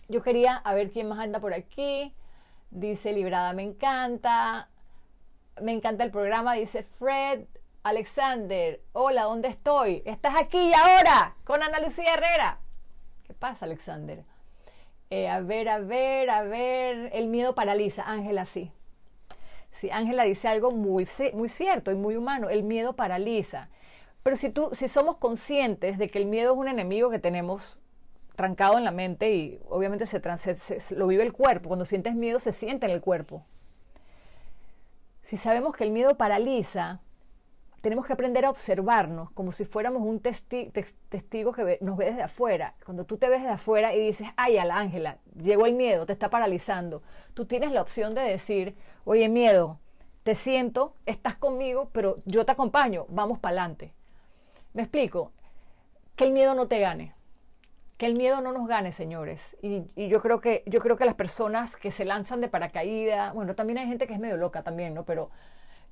Yo 0.09 0.22
quería 0.22 0.57
a 0.57 0.75
ver 0.75 0.90
quién 0.90 1.09
más 1.09 1.18
anda 1.18 1.38
por 1.38 1.55
aquí. 1.55 2.14
Dice 2.70 3.12
Librada, 3.12 3.53
me 3.53 3.62
encanta. 3.62 4.68
Me 5.61 5.72
encanta 5.72 6.05
el 6.05 6.11
programa, 6.11 6.55
dice 6.55 6.83
Fred. 6.83 7.44
Alexander, 7.83 8.81
hola, 8.92 9.25
¿dónde 9.25 9.48
estoy? 9.48 10.03
¿Estás 10.07 10.35
aquí 10.40 10.59
y 10.59 10.72
ahora 10.72 11.35
con 11.44 11.62
Ana 11.62 11.81
Lucía 11.81 12.14
Herrera? 12.14 12.59
¿Qué 13.27 13.35
pasa, 13.35 13.66
Alexander? 13.66 14.25
Eh, 15.14 15.29
a 15.29 15.40
ver, 15.40 15.68
a 15.68 15.79
ver, 15.79 16.31
a 16.31 16.42
ver, 16.42 17.11
el 17.12 17.27
miedo 17.29 17.55
paraliza. 17.55 18.03
Ángela, 18.11 18.46
sí. 18.46 18.72
Sí, 19.72 19.90
Ángela 19.90 20.22
dice 20.22 20.48
algo 20.48 20.70
muy, 20.70 21.07
muy 21.35 21.51
cierto 21.51 21.92
y 21.92 21.96
muy 21.96 22.16
humano. 22.16 22.48
El 22.48 22.62
miedo 22.62 22.94
paraliza. 22.94 23.68
Pero 24.22 24.37
si, 24.37 24.48
tú, 24.48 24.70
si 24.72 24.88
somos 24.88 25.18
conscientes 25.18 25.98
de 25.98 26.09
que 26.09 26.18
el 26.18 26.25
miedo 26.25 26.55
es 26.55 26.59
un 26.59 26.66
enemigo 26.66 27.11
que 27.11 27.18
tenemos 27.18 27.79
trancado 28.37 28.79
en 28.79 28.85
la 28.85 28.90
mente 28.90 29.35
y 29.35 29.61
obviamente 29.68 30.07
se, 30.07 30.22
se, 30.57 30.96
lo 30.96 31.07
vive 31.07 31.25
el 31.25 31.35
cuerpo, 31.35 31.68
cuando 31.68 31.85
sientes 31.85 32.14
miedo 32.14 32.40
se 32.40 32.53
siente 32.53 32.87
en 32.87 32.92
el 32.92 33.03
cuerpo. 33.03 33.44
Si 35.25 35.37
sabemos 35.37 35.77
que 35.77 35.85
el 35.85 35.90
miedo 35.90 36.16
paraliza, 36.16 37.03
tenemos 37.82 38.06
que 38.06 38.12
aprender 38.12 38.44
a 38.44 38.50
observarnos 38.50 39.32
como 39.32 39.50
si 39.50 39.64
fuéramos 39.64 40.02
un 40.02 40.20
testigo 40.20 41.52
que 41.52 41.78
nos 41.80 41.96
ve 41.96 42.06
desde 42.06 42.22
afuera. 42.22 42.74
Cuando 42.84 43.04
tú 43.04 43.18
te 43.18 43.28
ves 43.28 43.40
desde 43.40 43.54
afuera 43.54 43.92
y 43.92 44.06
dices, 44.06 44.28
ay, 44.36 44.56
al 44.56 44.70
Ángela, 44.70 45.18
llegó 45.36 45.66
el 45.66 45.74
miedo, 45.74 46.06
te 46.06 46.12
está 46.12 46.30
paralizando, 46.30 47.02
tú 47.34 47.44
tienes 47.44 47.72
la 47.72 47.82
opción 47.82 48.14
de 48.14 48.22
decir, 48.22 48.76
oye, 49.04 49.28
miedo, 49.28 49.80
te 50.22 50.36
siento, 50.36 50.94
estás 51.06 51.34
conmigo, 51.34 51.90
pero 51.92 52.18
yo 52.24 52.46
te 52.46 52.52
acompaño, 52.52 53.04
vamos 53.08 53.40
para 53.40 53.62
adelante. 53.62 53.92
Me 54.74 54.82
explico, 54.82 55.32
que 56.14 56.22
el 56.22 56.30
miedo 56.30 56.54
no 56.54 56.68
te 56.68 56.78
gane, 56.78 57.14
que 57.98 58.06
el 58.06 58.14
miedo 58.14 58.40
no 58.40 58.52
nos 58.52 58.68
gane, 58.68 58.92
señores. 58.92 59.40
Y, 59.60 59.82
y, 59.96 60.06
yo 60.06 60.22
creo 60.22 60.40
que 60.40 60.62
yo 60.66 60.78
creo 60.80 60.96
que 60.96 61.04
las 61.04 61.16
personas 61.16 61.74
que 61.74 61.90
se 61.90 62.04
lanzan 62.04 62.40
de 62.40 62.48
paracaídas, 62.48 63.34
bueno, 63.34 63.56
también 63.56 63.78
hay 63.78 63.88
gente 63.88 64.06
que 64.06 64.14
es 64.14 64.20
medio 64.20 64.36
loca 64.36 64.62
también, 64.62 64.94
¿no? 64.94 65.04
Pero 65.04 65.30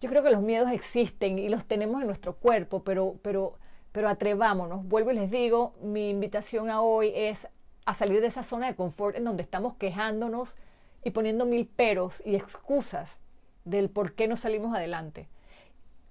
yo 0.01 0.09
creo 0.09 0.23
que 0.23 0.31
los 0.31 0.41
miedos 0.41 0.71
existen 0.73 1.39
y 1.39 1.49
los 1.49 1.67
tenemos 1.67 2.01
en 2.01 2.07
nuestro 2.07 2.35
cuerpo, 2.37 2.83
pero, 2.83 3.17
pero, 3.23 3.59
pero 3.93 4.09
atrevámonos. 4.09 4.87
Vuelvo 4.87 5.11
y 5.11 5.15
les 5.15 5.31
digo, 5.31 5.75
mi 5.83 6.09
invitación 6.09 6.71
a 6.71 6.81
hoy 6.81 7.13
es 7.15 7.47
a 7.85 7.95
salir 7.95 8.21
de 8.21 8.29
esa 8.29 8.43
zona 8.43 8.67
de 8.67 8.77
confort 8.77 9.17
en 9.17 9.25
donde 9.25 9.43
estamos 9.43 9.75
quejándonos 9.77 10.57
y 11.05 11.11
poniendo 11.11 11.45
mil 11.45 11.67
peros 11.67 12.23
y 12.25 12.35
excusas 12.35 13.19
del 13.65 13.91
por 13.91 14.15
qué 14.15 14.27
no 14.27 14.37
salimos 14.37 14.75
adelante. 14.75 15.29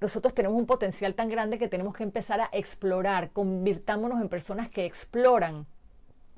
Nosotros 0.01 0.33
tenemos 0.33 0.57
un 0.57 0.67
potencial 0.67 1.15
tan 1.15 1.29
grande 1.29 1.57
que 1.57 1.67
tenemos 1.67 1.95
que 1.95 2.03
empezar 2.03 2.41
a 2.41 2.49
explorar, 2.53 3.31
convirtámonos 3.31 4.21
en 4.21 4.29
personas 4.29 4.69
que 4.69 4.85
exploran. 4.85 5.65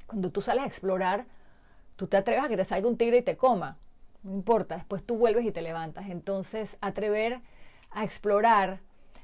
Cuando 0.08 0.32
tú 0.32 0.42
sales 0.42 0.64
a 0.64 0.68
explorar, 0.68 1.26
tú 1.98 2.08
te 2.08 2.18
atreves 2.18 2.46
a 2.46 2.48
que 2.48 2.58
te 2.58 2.66
salga 2.66 2.88
un 2.88 2.98
tigre 2.98 3.18
y 3.18 3.22
te 3.22 3.36
coma 3.36 3.78
no 4.24 4.34
importa, 4.34 4.76
después 4.76 5.04
tú 5.04 5.18
vuelves 5.18 5.46
y 5.46 5.52
te 5.52 5.62
levantas. 5.62 6.10
Entonces, 6.10 6.78
atrever 6.82 7.42
a 7.92 8.04
explorar, 8.04 8.80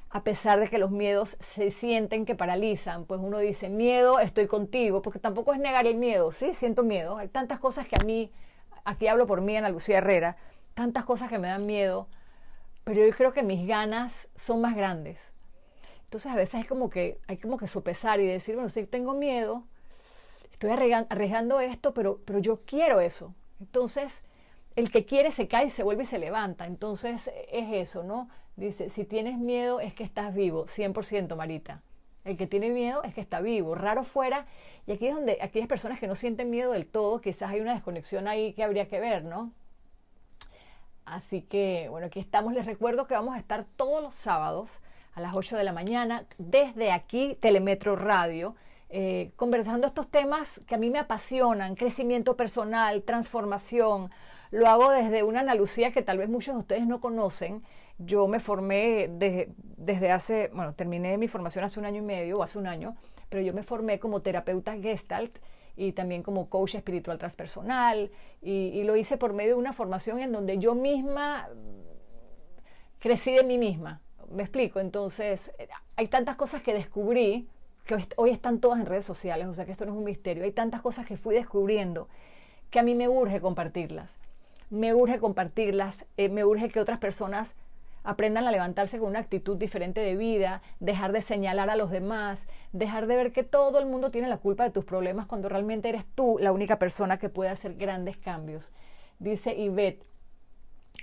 a 0.10 0.24
pesar 0.24 0.60
de 0.60 0.70
que 0.70 0.78
los 0.78 0.92
miedos 0.92 1.38
se 1.40 1.72
sienten 1.72 2.26
que 2.26 2.36
paralizan, 2.36 3.06
pues 3.06 3.20
uno 3.22 3.40
dice, 3.40 3.70
miedo, 3.70 4.20
estoy 4.20 4.48
contigo, 4.48 5.02
porque 5.02 5.20
tampoco 5.20 5.54
es 5.54 5.60
negar 5.60 5.86
el 5.86 5.98
miedo, 5.98 6.32
sí, 6.32 6.54
siento 6.54 6.84
miedo. 6.84 7.18
Hay 7.18 7.28
tantas 7.28 7.60
cosas 7.60 7.88
que 7.88 7.96
a 8.00 8.04
mí, 8.06 8.32
aquí 8.86 9.08
hablo 9.08 9.28
por 9.28 9.42
mí, 9.42 9.58
Ana 9.58 9.70
Lucía 9.70 9.98
Herrera, 9.98 10.38
tantas 10.74 11.06
cosas 11.06 11.30
que 11.30 11.40
me 11.40 11.48
dan 11.48 11.66
miedo, 11.66 12.08
pero 12.84 13.06
yo 13.06 13.14
creo 13.16 13.34
que 13.34 13.44
mis 13.44 13.68
ganas 13.68 14.28
son 14.36 14.62
más 14.62 14.76
grandes. 14.76 15.20
Entonces 16.06 16.32
a 16.32 16.36
veces 16.36 16.62
es 16.62 16.68
como 16.68 16.90
que 16.90 17.20
hay 17.28 17.38
como 17.38 17.58
que 17.58 17.68
sopesar 17.68 18.22
y 18.22 18.26
decir, 18.26 18.56
bueno, 18.56 18.70
sí 18.70 18.86
tengo 18.86 19.14
miedo, 19.14 19.64
estoy 20.54 20.72
arriesgando 20.72 21.60
esto, 21.60 21.94
pero, 21.94 22.22
pero 22.24 22.40
yo 22.40 22.62
quiero 22.66 23.02
eso. 23.02 23.36
Entonces, 23.60 24.14
el 24.78 24.92
que 24.92 25.06
quiere 25.06 25.32
se 25.32 25.48
cae 25.48 25.72
se 25.72 25.84
vuelve 25.84 26.04
y 26.04 26.06
se 26.06 26.20
levanta. 26.20 26.68
Entonces 26.68 27.32
es 27.52 27.74
eso, 27.74 28.04
¿no? 28.04 28.30
Dice, 28.56 28.92
si 28.92 29.06
tienes 29.06 29.40
miedo 29.40 29.80
es 29.80 29.94
que 29.96 30.04
estás 30.04 30.36
vivo, 30.36 30.68
100% 30.68 31.36
Marita. 31.36 31.82
El 32.24 32.38
que 32.38 32.46
tiene 32.46 32.70
miedo 32.70 33.02
es 33.04 33.16
que 33.16 33.22
está 33.22 33.42
vivo, 33.42 33.74
raro 33.74 34.04
fuera. 34.04 34.46
Y 34.86 34.92
aquí 34.92 35.08
es 35.08 35.16
donde 35.16 35.40
aquellas 35.42 35.68
personas 35.68 36.00
que 36.00 36.06
no 36.06 36.16
sienten 36.16 36.52
miedo 36.52 36.74
del 36.74 36.86
todo, 36.86 37.20
quizás 37.22 37.50
hay 37.50 37.60
una 37.60 37.74
desconexión 37.74 38.28
ahí 38.28 38.54
que 38.54 38.64
habría 38.64 38.88
que 38.88 39.00
ver, 39.00 39.24
¿no? 39.24 39.52
Así 41.06 41.42
que, 41.42 41.88
bueno, 41.90 42.08
aquí 42.08 42.20
estamos. 42.20 42.54
Les 42.54 42.68
recuerdo 42.68 43.08
que 43.08 43.16
vamos 43.16 43.36
a 43.36 43.40
estar 43.40 43.66
todos 43.78 44.04
los 44.04 44.14
sábados 44.14 44.80
a 45.16 45.22
las 45.22 45.36
8 45.36 45.58
de 45.58 45.64
la 45.64 45.74
mañana 45.74 46.26
desde 46.38 46.92
aquí, 46.92 47.36
Telemetro 47.40 47.96
Radio. 47.96 48.56
Eh, 48.90 49.32
conversando 49.38 49.88
estos 49.88 50.08
temas 50.08 50.62
que 50.68 50.76
a 50.76 50.78
mí 50.78 50.92
me 50.92 51.00
apasionan, 51.00 51.76
crecimiento 51.76 52.38
personal, 52.38 53.02
transformación, 53.02 54.12
lo 54.52 54.68
hago 54.68 54.92
desde 54.92 55.24
una 55.24 55.42
Ana 55.42 55.56
Lucía 55.56 55.92
que 55.92 56.02
tal 56.02 56.18
vez 56.18 56.30
muchos 56.30 56.56
de 56.56 56.60
ustedes 56.60 56.88
no 56.88 57.02
conocen. 57.02 57.64
Yo 57.98 58.28
me 58.28 58.40
formé 58.40 59.10
desde 59.10 60.12
hace, 60.12 60.50
bueno, 60.54 60.74
terminé 60.74 61.18
mi 61.18 61.28
formación 61.28 61.66
hace 61.66 61.80
un 61.80 61.86
año 61.86 62.02
y 62.02 62.06
medio 62.06 62.38
o 62.38 62.44
hace 62.44 62.60
un 62.60 62.68
año, 62.68 62.96
pero 63.30 63.42
yo 63.42 63.54
me 63.54 63.64
formé 63.64 64.00
como 64.00 64.22
terapeuta 64.22 64.78
gestalt 64.78 65.38
y 65.76 65.92
también 65.92 66.24
como 66.24 66.50
coach 66.50 66.76
espiritual 66.76 67.18
transpersonal 67.18 68.12
y, 68.42 68.84
lo 68.84 68.96
hice 68.96 69.18
por 69.18 69.34
medio 69.34 69.54
de 69.54 69.60
una 69.60 69.74
formación 69.74 70.20
en 70.20 70.32
donde 70.32 70.58
yo 70.60 70.76
misma 70.76 71.50
crecí 73.00 73.34
de 73.34 73.44
mí 73.44 73.58
misma. 73.58 74.02
Me 74.30 74.44
explico, 74.44 74.80
entonces 74.80 75.52
hay 75.96 76.08
tantas 76.08 76.36
cosas 76.36 76.62
que 76.62 76.74
descubrí 76.74 77.50
que 77.86 77.96
hoy, 77.96 78.08
hoy 78.18 78.30
están 78.32 78.60
todas 78.60 78.80
en 78.80 78.86
redes 78.86 79.06
sociales, 79.06 79.48
o 79.48 79.54
sea 79.54 79.66
que 79.66 79.72
esto 79.72 79.86
no 79.86 79.94
es 79.94 79.98
un 79.98 80.04
misterio, 80.04 80.44
hay 80.44 80.52
tantas 80.52 80.82
cosas 80.82 81.06
que 81.06 81.16
fui 81.16 81.34
descubriendo 81.34 82.10
que 82.70 82.80
a 82.80 82.84
mí 82.84 82.96
me 82.96 83.08
urge 83.08 83.40
compartirlas 83.40 84.18
me 84.70 84.94
urge 84.94 85.20
compartirlas, 85.20 86.06
eh, 86.18 86.30
me 86.30 86.46
urge 86.46 86.70
que 86.70 86.80
otras 86.80 87.00
personas 87.00 87.56
aprendan 88.04 88.48
a 88.48 88.52
levantarse 88.52 89.00
con 89.00 89.10
una 89.10 89.20
actitud 89.20 89.58
diferente 89.58 90.00
de 90.00 90.16
vida, 90.16 90.62
dejar 90.80 91.12
de 91.12 91.22
señalar 91.22 91.70
a 91.70 91.76
los 91.76 91.92
demás, 91.92 92.48
dejar 92.72 93.06
de 93.06 93.18
ver 93.18 93.34
que 93.34 93.44
todo 93.44 93.80
el 93.80 93.86
mundo 93.86 94.12
tiene 94.12 94.30
la 94.30 94.38
culpa 94.38 94.64
de 94.64 94.70
tus 94.70 94.86
problemas 94.86 95.26
cuando 95.26 95.50
realmente 95.50 95.90
eres 95.90 96.06
tú 96.16 96.38
la 96.40 96.54
única 96.54 96.80
persona 96.80 97.20
que 97.20 97.28
puede 97.28 97.50
hacer 97.50 97.76
grandes 97.76 98.16
cambios. 98.18 98.72
Dice 99.20 99.56
Yvette, 99.56 100.06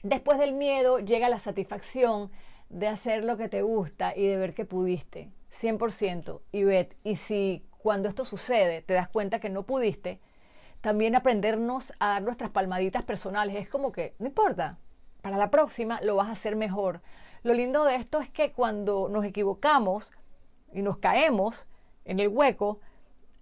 después 0.02 0.38
del 0.38 0.54
miedo 0.54 0.98
llega 0.98 1.28
la 1.28 1.40
satisfacción 1.40 2.30
de 2.70 2.88
hacer 2.88 3.22
lo 3.22 3.36
que 3.36 3.50
te 3.50 3.60
gusta 3.60 4.16
y 4.16 4.26
de 4.26 4.38
ver 4.38 4.54
que 4.54 4.64
pudiste. 4.64 5.30
100%, 5.60 6.40
Yvette. 6.52 6.96
Y 7.04 7.16
si 7.16 7.66
cuando 7.76 8.08
esto 8.08 8.24
sucede 8.24 8.80
te 8.80 8.94
das 8.94 9.08
cuenta 9.08 9.40
que 9.40 9.50
no 9.50 9.64
pudiste, 9.64 10.20
también 10.84 11.16
aprendernos 11.16 11.94
a 11.98 12.08
dar 12.08 12.22
nuestras 12.22 12.50
palmaditas 12.50 13.02
personales. 13.04 13.56
Es 13.56 13.70
como 13.70 13.90
que, 13.90 14.14
no 14.18 14.26
importa, 14.26 14.76
para 15.22 15.38
la 15.38 15.50
próxima 15.50 15.98
lo 16.02 16.16
vas 16.16 16.28
a 16.28 16.32
hacer 16.32 16.56
mejor. 16.56 17.00
Lo 17.42 17.54
lindo 17.54 17.86
de 17.86 17.94
esto 17.94 18.20
es 18.20 18.28
que 18.28 18.52
cuando 18.52 19.08
nos 19.08 19.24
equivocamos 19.24 20.12
y 20.74 20.82
nos 20.82 20.98
caemos 20.98 21.66
en 22.04 22.20
el 22.20 22.28
hueco, 22.28 22.80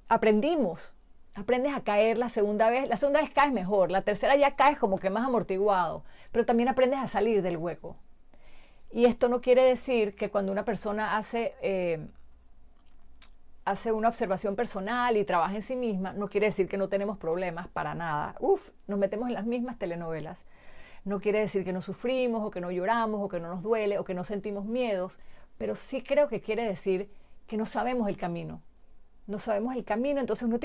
aprendimos. 0.08 0.94
Aprendes 1.34 1.74
a 1.74 1.82
caer 1.82 2.16
la 2.16 2.28
segunda 2.28 2.70
vez. 2.70 2.88
La 2.88 2.96
segunda 2.96 3.20
vez 3.20 3.30
caes 3.30 3.52
mejor. 3.52 3.90
La 3.90 4.02
tercera 4.02 4.36
ya 4.36 4.54
caes 4.54 4.78
como 4.78 5.00
que 5.00 5.10
más 5.10 5.26
amortiguado. 5.26 6.04
Pero 6.30 6.46
también 6.46 6.68
aprendes 6.68 7.00
a 7.00 7.08
salir 7.08 7.42
del 7.42 7.56
hueco. 7.56 7.96
Y 8.92 9.06
esto 9.06 9.28
no 9.28 9.40
quiere 9.40 9.64
decir 9.64 10.14
que 10.14 10.30
cuando 10.30 10.52
una 10.52 10.64
persona 10.64 11.16
hace 11.16 11.56
eh, 11.60 12.06
hace 13.64 13.92
una 13.92 14.08
observación 14.08 14.56
personal 14.56 15.16
y 15.16 15.24
trabaja 15.24 15.54
en 15.54 15.62
sí 15.62 15.76
misma, 15.76 16.12
no 16.12 16.28
quiere 16.28 16.46
decir 16.46 16.68
que 16.68 16.76
no 16.76 16.88
tenemos 16.88 17.18
problemas 17.18 17.68
para 17.68 17.94
nada. 17.94 18.34
Uf, 18.40 18.70
nos 18.86 18.98
metemos 18.98 19.28
en 19.28 19.34
las 19.34 19.46
mismas 19.46 19.78
telenovelas. 19.78 20.44
No 21.04 21.20
quiere 21.20 21.40
decir 21.40 21.64
que 21.64 21.72
no 21.72 21.82
sufrimos 21.82 22.44
o 22.44 22.50
que 22.50 22.60
no 22.60 22.70
lloramos 22.70 23.20
o 23.20 23.28
que 23.28 23.40
no 23.40 23.48
nos 23.48 23.62
duele 23.62 23.98
o 23.98 24.04
que 24.04 24.14
no 24.14 24.24
sentimos 24.24 24.64
miedos, 24.64 25.18
pero 25.58 25.76
sí 25.76 26.02
creo 26.02 26.28
que 26.28 26.40
quiere 26.40 26.64
decir 26.64 27.08
que 27.46 27.56
no 27.56 27.66
sabemos 27.66 28.08
el 28.08 28.16
camino. 28.16 28.60
No 29.26 29.38
sabemos 29.38 29.76
el 29.76 29.84
camino, 29.84 30.20
entonces 30.20 30.48
uno 30.48 30.58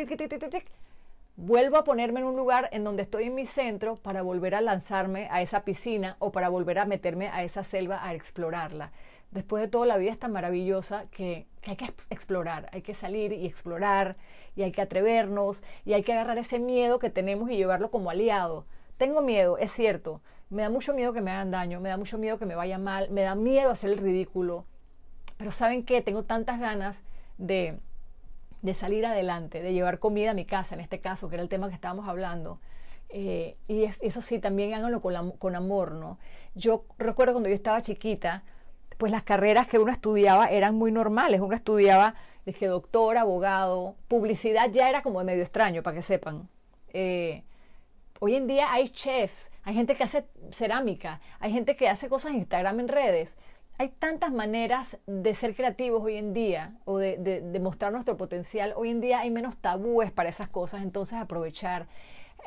vuelvo 1.36 1.78
a 1.78 1.84
ponerme 1.84 2.20
en 2.20 2.26
un 2.26 2.36
lugar 2.36 2.68
en 2.72 2.84
donde 2.84 3.04
estoy 3.04 3.26
en 3.26 3.36
mi 3.36 3.46
centro 3.46 3.96
para 3.96 4.24
volver 4.24 4.56
a 4.56 4.62
lanzarme 4.62 5.28
a 5.30 5.42
esa 5.44 5.64
piscina 5.64 6.16
o 6.18 6.32
para 6.32 6.50
volver 6.50 6.80
a 6.80 6.86
meterme 6.86 7.30
a 7.30 7.44
esa 7.44 7.64
selva 7.64 8.04
a 8.04 8.16
explorarla 8.16 8.92
después 9.32 9.62
de 9.62 9.68
todo 9.68 9.86
la 9.86 9.98
vida 9.98 10.12
es 10.12 10.20
tan 10.20 10.32
maravillosa 10.32 11.06
que, 11.12 11.48
hay 11.68 11.76
que 11.76 11.86
explorar, 12.10 12.70
hay 12.72 12.82
que 12.82 12.94
salir 12.94 13.34
y 13.34 13.46
explorar 13.46 14.16
y 14.56 14.64
hay 14.64 14.72
que 14.72 14.82
atrevernos 14.82 15.64
y 15.86 15.94
hay 15.94 16.04
que 16.04 16.14
agarrar 16.14 16.38
ese 16.38 16.60
miedo 16.60 17.00
que 17.00 17.10
tenemos 17.10 17.50
y 17.50 17.58
llevarlo 17.58 17.92
como 17.92 18.10
aliado. 18.10 18.66
Tengo 18.98 19.22
miedo, 19.22 19.58
es 19.58 19.72
cierto, 19.72 20.22
me 20.50 20.62
da 20.62 20.70
mucho 20.70 20.94
miedo 20.94 21.14
que 21.14 21.22
me 21.22 21.32
hagan 21.32 21.52
daño, 21.52 21.80
me 21.80 21.90
da 21.90 21.98
mucho 21.98 22.18
miedo 22.18 22.40
que 22.40 22.46
me 22.46 22.56
vaya 22.56 22.78
mal, 22.78 23.10
me 23.10 23.22
da 23.22 23.36
miedo 23.36 23.70
hacer 23.70 23.92
el 23.92 23.98
ridículo, 23.98 24.66
pero 25.38 25.52
¿saben 25.52 25.84
qué? 25.84 26.02
Tengo 26.02 26.24
tantas 26.24 26.60
ganas 26.60 26.98
de, 27.38 27.78
de 28.62 28.74
salir 28.74 29.06
adelante, 29.06 29.62
de 29.62 29.74
llevar 29.74 30.00
comida 30.00 30.32
a 30.32 30.34
mi 30.34 30.46
casa, 30.46 30.76
en 30.76 30.82
este 30.82 31.00
caso, 31.00 31.30
que 31.30 31.36
era 31.36 31.44
el 31.44 31.50
tema 31.50 31.68
que 31.68 31.76
estábamos 31.76 32.08
hablando. 32.08 32.60
Eh, 33.10 33.56
y 33.68 33.84
eso 33.84 34.22
sí, 34.22 34.40
también 34.40 34.74
háganlo 34.74 35.02
con, 35.02 35.32
con 35.32 35.56
amor, 35.56 35.94
¿no? 35.94 36.18
Yo 36.56 36.86
recuerdo 36.98 37.34
cuando 37.34 37.50
yo 37.50 37.56
estaba 37.56 37.82
chiquita, 37.82 38.44
pues 38.98 39.12
las 39.12 39.24
carreras 39.24 39.68
que 39.68 39.80
uno 39.80 39.92
estudiaba 39.92 40.48
eran 40.48 40.76
muy 40.76 40.92
normales. 40.92 41.40
Uno 41.40 41.56
estudiaba, 41.56 42.16
dije, 42.46 42.68
doctor, 42.68 43.18
abogado, 43.18 43.96
publicidad 44.08 44.70
ya 44.72 44.90
era 44.90 45.02
como 45.04 45.20
de 45.20 45.26
medio 45.26 45.44
extraño, 45.44 45.84
para 45.84 45.96
que 45.96 46.02
sepan. 46.02 46.50
Eh, 46.94 47.44
hoy 48.20 48.36
en 48.36 48.48
día 48.48 48.72
hay 48.72 48.90
chefs, 48.90 49.52
hay 49.64 49.76
gente 49.76 49.96
que 49.96 50.04
hace 50.04 50.26
cerámica, 50.52 51.22
hay 51.40 51.52
gente 51.52 51.76
que 51.76 51.88
hace 51.90 52.10
cosas 52.10 52.32
en 52.32 52.40
Instagram, 52.40 52.80
en 52.80 52.88
redes. 52.88 53.36
hay 53.80 53.90
tantas 53.90 54.32
maneras 54.32 54.98
de 55.06 55.36
ser 55.36 55.56
creativos 55.56 56.04
hoy 56.04 56.16
en 56.16 56.34
día 56.34 56.74
o 56.86 56.98
de, 56.98 57.18
de, 57.18 57.60
mostrar 57.60 57.92
nuestro 57.92 58.18
potencial. 58.18 58.74
Hoy 58.76 58.90
en 58.90 59.02
día 59.02 59.20
hay 59.20 59.30
menos 59.30 59.56
tabúes 59.58 60.12
para 60.12 60.30
esas 60.30 60.50
cosas, 60.50 60.82
entonces 60.82 61.20
aprovechar. 61.20 61.88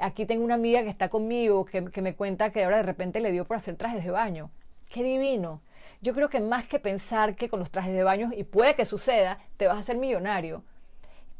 Aquí 0.00 0.26
tengo 0.26 0.44
una 0.44 0.54
amiga 0.54 0.82
que 0.82 0.88
está 0.88 1.08
conmigo 1.08 1.64
que, 1.64 1.84
que 1.92 2.02
me 2.02 2.16
cuenta 2.16 2.50
que 2.50 2.64
ahora 2.64 2.78
de 2.78 2.82
repente 2.82 3.20
le 3.20 3.30
dio 3.30 3.44
por 3.44 3.58
hacer 3.58 3.76
trajes 3.76 4.04
de 4.04 4.10
baño. 4.10 4.50
¡Qué 4.88 5.04
divino! 5.04 5.60
Yo 6.00 6.14
creo 6.14 6.30
que 6.30 6.40
más 6.40 6.66
que 6.66 6.78
pensar 6.78 7.36
que 7.36 7.48
con 7.48 7.60
los 7.60 7.70
trajes 7.70 7.92
de 7.92 8.02
baño, 8.02 8.30
y 8.34 8.44
puede 8.44 8.74
que 8.74 8.84
suceda, 8.84 9.38
te 9.56 9.66
vas 9.66 9.76
a 9.76 9.80
hacer 9.80 9.96
millonario, 9.96 10.64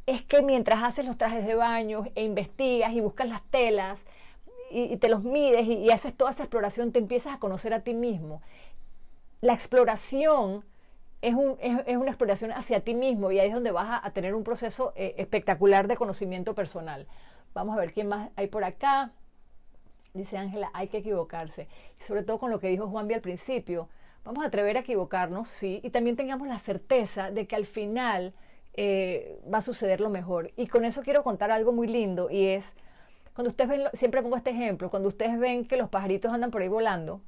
es 0.07 0.23
que 0.23 0.43
mientras 0.43 0.83
haces 0.83 1.05
los 1.05 1.17
trajes 1.17 1.47
de 1.47 1.55
baño 1.55 2.05
e 2.15 2.25
investigas 2.25 2.93
y 2.93 3.01
buscas 3.01 3.29
las 3.29 3.43
telas 3.45 4.05
y, 4.71 4.97
te 4.99 5.09
los 5.09 5.23
mides 5.23 5.67
y, 5.67 5.91
haces 5.91 6.17
toda 6.17 6.31
esa 6.31 6.45
exploración, 6.45 6.93
te 6.93 6.99
empiezas 6.99 7.35
a 7.35 7.39
conocer 7.39 7.75
a 7.75 7.81
ti 7.81 7.95
mismo 7.95 8.41
la 9.41 9.55
exploración 9.55 10.65
es, 11.23 11.35
una 11.35 12.11
exploración 12.11 12.53
hacia 12.53 12.81
ti 12.81 12.95
mismo 12.95 13.31
y 13.31 13.39
ahí 13.41 13.49
es 13.49 13.55
donde 13.55 13.71
vas 13.71 14.01
a, 14.03 14.11
tener 14.11 14.35
un 14.35 14.45
proceso 14.45 14.93
eh, 14.97 15.15
espectacular 15.19 15.87
de 15.87 15.97
conocimiento 15.97 16.55
personal. 16.55 17.07
Vamos 17.53 17.77
a 17.77 17.81
ver 17.81 17.93
quién 17.93 18.09
más 18.09 18.31
hay 18.37 18.47
por 18.47 18.65
acá. 18.65 19.13
Dice 20.15 20.39
Ángela, 20.39 20.71
hay 20.73 20.89
que 20.89 20.99
equivocarse. 20.99 21.69
Y 21.99 22.03
sobre 22.03 22.23
todo 22.23 22.39
con 22.39 22.51
lo 22.51 22.59
que 22.59 22.69
dijo 22.69 22.89
Juanvi 22.89 23.15
al 23.15 23.21
principio. 23.21 23.89
Vamos 24.31 24.45
a 24.45 24.47
atrever 24.47 24.77
a 24.77 24.81
equivocarnos, 24.81 25.49
sí, 25.49 25.81
y 25.83 25.91
también 25.91 26.15
tengamos 26.15 26.47
la 26.47 26.61
certeza 26.61 27.33
de 27.33 27.49
que 27.49 27.57
al 27.57 27.67
final 27.67 28.33
eh, 28.75 29.41
va 29.53 29.59
a 29.59 29.61
suceder 29.61 30.01
lo 30.01 30.09
mejor. 30.09 30.53
Y 30.57 30.69
con 30.69 30.85
eso 30.85 31.03
quiero 31.03 31.25
contar 31.25 31.51
algo 31.51 31.73
muy 31.73 31.89
lindo 31.89 32.31
y 32.31 32.47
es, 32.47 32.65
cuando 33.35 33.51
ustedes 33.51 33.71
ven, 33.71 33.83
siempre 33.93 34.23
pongo 34.23 34.37
este 34.37 34.51
ejemplo, 34.51 34.89
cuando 34.89 35.09
ustedes 35.09 35.37
ven 35.37 35.65
que 35.65 35.77
los 35.77 35.89
pajaritos 35.89 36.33
andan 36.33 36.53
por 36.53 36.63
ahí 36.63 36.69
volando, 36.69 37.23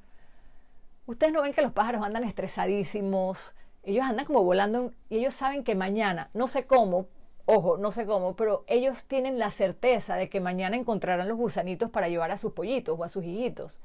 Ustedes 1.05 1.33
no 1.33 1.41
ven 1.41 1.51
que 1.51 1.61
los 1.61 1.73
pájaros 1.73 2.03
andan 2.03 2.23
estresadísimos, 2.23 3.53
ellos 3.83 4.05
andan 4.05 4.25
como 4.25 4.41
volando 4.41 4.93
y 5.09 5.17
ellos 5.17 5.35
saben 5.35 5.65
que 5.65 5.75
mañana, 5.75 6.29
no 6.33 6.47
sé 6.47 6.67
cómo, 6.67 7.07
ojo, 7.45 7.75
no 7.75 7.91
sé 7.91 8.05
cómo, 8.05 8.37
pero 8.37 8.63
ellos 8.67 9.07
tienen 9.07 9.39
la 9.39 9.51
certeza 9.51 10.15
de 10.15 10.29
que 10.29 10.39
mañana 10.39 10.77
encontrarán 10.77 11.27
los 11.27 11.37
gusanitos 11.37 11.89
para 11.89 12.07
llevar 12.07 12.31
a 12.31 12.37
sus 12.37 12.53
pollitos 12.53 12.97
o 12.97 13.03
a 13.03 13.09
sus 13.09 13.25
hijitos. 13.25 13.81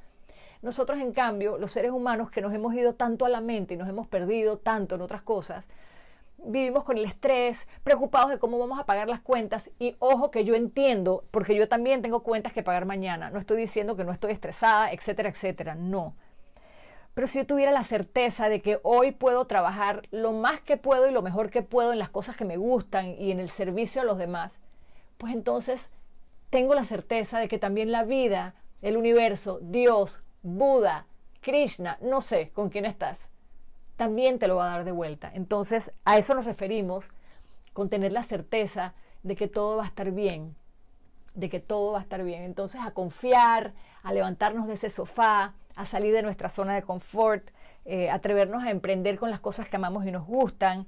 Nosotros, 0.61 0.99
en 0.99 1.13
cambio, 1.13 1.57
los 1.59 1.73
seres 1.73 1.93
humanos 1.93 2.31
que 2.31 2.41
nos 2.41 2.53
hemos 2.53 2.75
ido 2.75 2.95
tanto 2.95 3.25
a 3.25 3.29
la 3.29 3.41
mente 3.41 3.75
y 3.75 3.77
nos 3.77 3.89
hemos 3.89 4.07
perdido 4.09 4.59
tanto 4.59 4.97
en 4.97 5.03
otras 5.03 5.23
cosas, 5.23 5.69
vivimos 6.39 6.85
con 6.85 6.99
el 6.99 7.05
estrés, 7.05 7.67
preocupados 7.83 8.31
de 8.31 8.39
cómo 8.39 8.59
vamos 8.59 8.79
a 8.79 8.87
pagar 8.87 9.09
las 9.09 9.21
cuentas. 9.21 9.71
Y 9.79 9.97
ojo 9.99 10.31
que 10.31 10.45
yo 10.45 10.55
entiendo, 10.55 11.25
porque 11.31 11.55
yo 11.55 11.69
también 11.69 12.03
tengo 12.03 12.23
cuentas 12.23 12.53
que 12.53 12.63
pagar 12.63 12.87
mañana, 12.87 13.31
no 13.31 13.39
estoy 13.39 13.59
diciendo 13.59 13.97
que 13.97 14.05
no 14.05 14.13
estoy 14.13 14.33
estresada, 14.33 14.93
etcétera, 14.93 15.29
etcétera, 15.29 15.75
no. 15.75 16.15
Pero 17.15 17.27
si 17.27 17.39
yo 17.39 17.47
tuviera 17.47 17.73
la 17.73 17.83
certeza 17.83 18.49
de 18.49 18.63
que 18.63 18.79
hoy 18.85 19.11
puedo 19.11 19.47
trabajar 19.47 20.03
lo 20.13 20.33
más 20.33 20.61
que 20.61 20.77
puedo 20.77 21.09
y 21.09 21.13
lo 21.13 21.23
mejor 21.23 21.51
que 21.51 21.63
puedo 21.63 21.93
en 21.93 21.99
las 21.99 22.11
cosas 22.11 22.37
que 22.37 22.45
me 22.45 22.57
gustan 22.57 23.09
y 23.19 23.33
en 23.33 23.41
el 23.41 23.49
servicio 23.49 24.03
a 24.03 24.05
los 24.05 24.19
demás, 24.19 24.61
pues 25.19 25.33
entonces 25.33 25.91
tengo 26.51 26.75
la 26.75 26.85
certeza 26.85 27.41
de 27.41 27.49
que 27.49 27.59
también 27.59 27.91
la 27.91 28.05
vida, 28.05 28.55
el 28.83 28.97
universo, 28.97 29.59
Dios, 29.61 30.23
Buda, 30.43 31.07
Krishna, 31.41 31.99
no 32.01 32.21
sé 32.21 32.51
con 32.51 32.69
quién 32.69 32.85
estás, 32.85 33.29
también 33.97 34.39
te 34.39 34.49
lo 34.49 34.57
va 34.57 34.67
a 34.67 34.77
dar 34.77 34.85
de 34.85 34.93
vuelta. 34.93 35.31
Entonces 35.35 35.93
a 36.05 36.19
eso 36.19 36.35
nos 36.35 36.45
referimos 36.45 37.07
con 37.73 37.89
tener 37.89 38.13
la 38.13 38.23
certeza 38.23 38.95
de 39.23 39.37
que 39.37 39.49
todo 39.49 39.77
va 39.77 39.85
a 39.85 39.89
estar 39.89 40.11
bien, 40.11 40.55
de 41.35 41.49
que 41.49 41.61
todo 41.61 41.93
va 41.93 41.99
a 41.99 42.03
estar 42.03 42.23
bien. 42.23 42.43
Entonces 42.43 42.81
a 42.85 42.93
confiar, 42.93 43.75
a 44.03 44.13
levantarnos 44.13 44.67
de 44.67 44.75
ese 44.75 44.91
sofá, 44.91 45.55
a 45.75 45.87
salir 45.87 46.13
de 46.13 46.23
nuestra 46.23 46.49
zona 46.49 46.75
de 46.75 46.83
confort, 46.83 47.51
eh, 47.85 48.11
atrevernos 48.11 48.65
a 48.65 48.71
emprender 48.71 49.19
con 49.19 49.31
las 49.31 49.41
cosas 49.41 49.69
que 49.69 49.77
amamos 49.77 50.05
y 50.07 50.11
nos 50.11 50.27
gustan. 50.27 50.87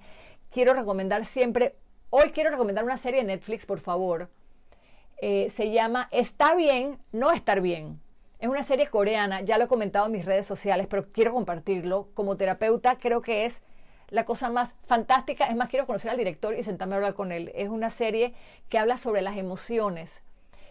Quiero 0.51 0.75
recomendar 0.75 1.25
siempre, 1.25 1.77
hoy 2.11 2.33
quiero 2.33 2.51
recomendar 2.51 2.85
una 2.85 2.97
serie 2.97 3.21
de 3.21 3.27
Netflix, 3.27 3.67
por 3.67 3.81
favor. 3.81 4.29
Eh, 5.23 5.51
se 5.51 5.71
llama 5.71 6.09
Está 6.11 6.55
bien, 6.55 6.99
no 7.13 7.31
estar 7.31 7.61
bien. 7.61 8.01
Es 8.41 8.49
una 8.49 8.63
serie 8.63 8.87
coreana, 8.87 9.43
ya 9.43 9.59
lo 9.59 9.65
he 9.65 9.69
comentado 9.69 10.07
en 10.07 10.13
mis 10.13 10.25
redes 10.25 10.47
sociales, 10.47 10.87
pero 10.89 11.13
quiero 11.13 11.35
compartirlo. 11.35 12.09
Como 12.15 12.39
terapeuta 12.39 12.97
creo 12.99 13.21
que 13.21 13.45
es 13.45 13.61
la 14.09 14.25
cosa 14.25 14.49
más 14.49 14.75
fantástica. 14.87 15.45
Es 15.45 15.57
más, 15.57 15.69
quiero 15.69 15.87
conocer 15.87 16.11
al 16.11 16.17
director 16.17 16.55
y 16.59 16.63
sentarme 16.63 16.95
a 16.95 16.97
hablar 16.97 17.15
con 17.15 17.33
él. 17.33 17.53
Es 17.55 17.69
una 17.69 17.91
serie 17.91 18.33
que 18.71 18.79
habla 18.79 18.97
sobre 18.97 19.21
las 19.21 19.37
emociones 19.37 20.23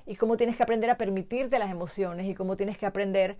y 0.07 0.15
cómo 0.15 0.35
tienes 0.35 0.57
que 0.57 0.63
aprender 0.63 0.89
a 0.89 0.97
permitirte 0.97 1.59
las 1.59 1.69
emociones 1.69 2.25
y 2.25 2.33
cómo 2.33 2.57
tienes 2.57 2.75
que 2.75 2.87
aprender 2.87 3.37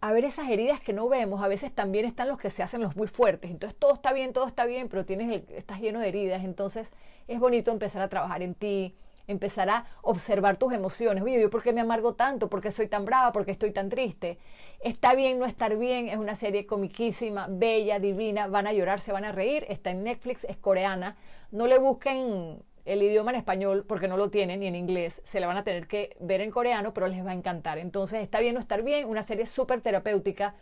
a 0.00 0.12
ver 0.14 0.24
esas 0.24 0.48
heridas 0.48 0.80
que 0.80 0.92
no 0.92 1.08
vemos, 1.08 1.44
a 1.44 1.48
veces 1.48 1.72
también 1.72 2.06
están 2.06 2.26
los 2.26 2.36
que 2.36 2.50
se 2.50 2.62
hacen 2.62 2.80
los 2.80 2.96
muy 2.96 3.06
fuertes. 3.06 3.50
Entonces 3.50 3.78
todo 3.78 3.92
está 3.92 4.12
bien, 4.12 4.32
todo 4.32 4.48
está 4.48 4.64
bien, 4.64 4.88
pero 4.88 5.04
tienes 5.04 5.44
estás 5.50 5.80
lleno 5.80 6.00
de 6.00 6.08
heridas. 6.08 6.42
Entonces 6.42 6.90
es 7.28 7.38
bonito 7.38 7.70
empezar 7.70 8.00
a 8.02 8.08
trabajar 8.08 8.42
en 8.42 8.54
ti, 8.54 8.96
empezar 9.26 9.68
a 9.70 9.86
observar 10.02 10.56
tus 10.56 10.72
emociones. 10.72 11.22
Oye, 11.22 11.40
¿yo 11.40 11.50
por 11.50 11.62
qué 11.62 11.72
me 11.72 11.80
amargo 11.80 12.14
tanto? 12.14 12.48
¿Por 12.48 12.60
qué 12.60 12.70
soy 12.70 12.88
tan 12.88 13.04
brava? 13.04 13.32
¿Por 13.32 13.44
qué 13.44 13.52
estoy 13.52 13.72
tan 13.72 13.88
triste? 13.88 14.38
Está 14.80 15.14
bien 15.14 15.38
no 15.38 15.46
estar 15.46 15.76
bien, 15.76 16.08
es 16.08 16.16
una 16.16 16.34
serie 16.34 16.66
comiquísima, 16.66 17.46
bella, 17.48 17.98
divina, 17.98 18.46
van 18.48 18.66
a 18.66 18.72
llorar, 18.72 19.00
se 19.00 19.12
van 19.12 19.24
a 19.24 19.32
reír, 19.32 19.64
está 19.68 19.90
en 19.90 20.02
Netflix, 20.02 20.44
es 20.44 20.56
coreana. 20.56 21.16
No 21.50 21.66
le 21.66 21.78
busquen 21.78 22.62
el 22.84 23.02
idioma 23.02 23.30
en 23.30 23.36
español 23.36 23.84
porque 23.86 24.08
no 24.08 24.16
lo 24.16 24.30
tienen 24.30 24.60
ni 24.60 24.66
en 24.66 24.74
inglés, 24.74 25.22
se 25.24 25.38
la 25.38 25.46
van 25.46 25.56
a 25.56 25.64
tener 25.64 25.86
que 25.86 26.16
ver 26.20 26.40
en 26.40 26.50
coreano, 26.50 26.92
pero 26.92 27.06
les 27.06 27.24
va 27.24 27.30
a 27.30 27.34
encantar. 27.34 27.78
Entonces, 27.78 28.22
está 28.22 28.40
bien 28.40 28.54
no 28.54 28.60
estar 28.60 28.82
bien, 28.82 29.08
una 29.08 29.22
serie 29.22 29.46
súper 29.46 29.80
terapéutica 29.80 30.54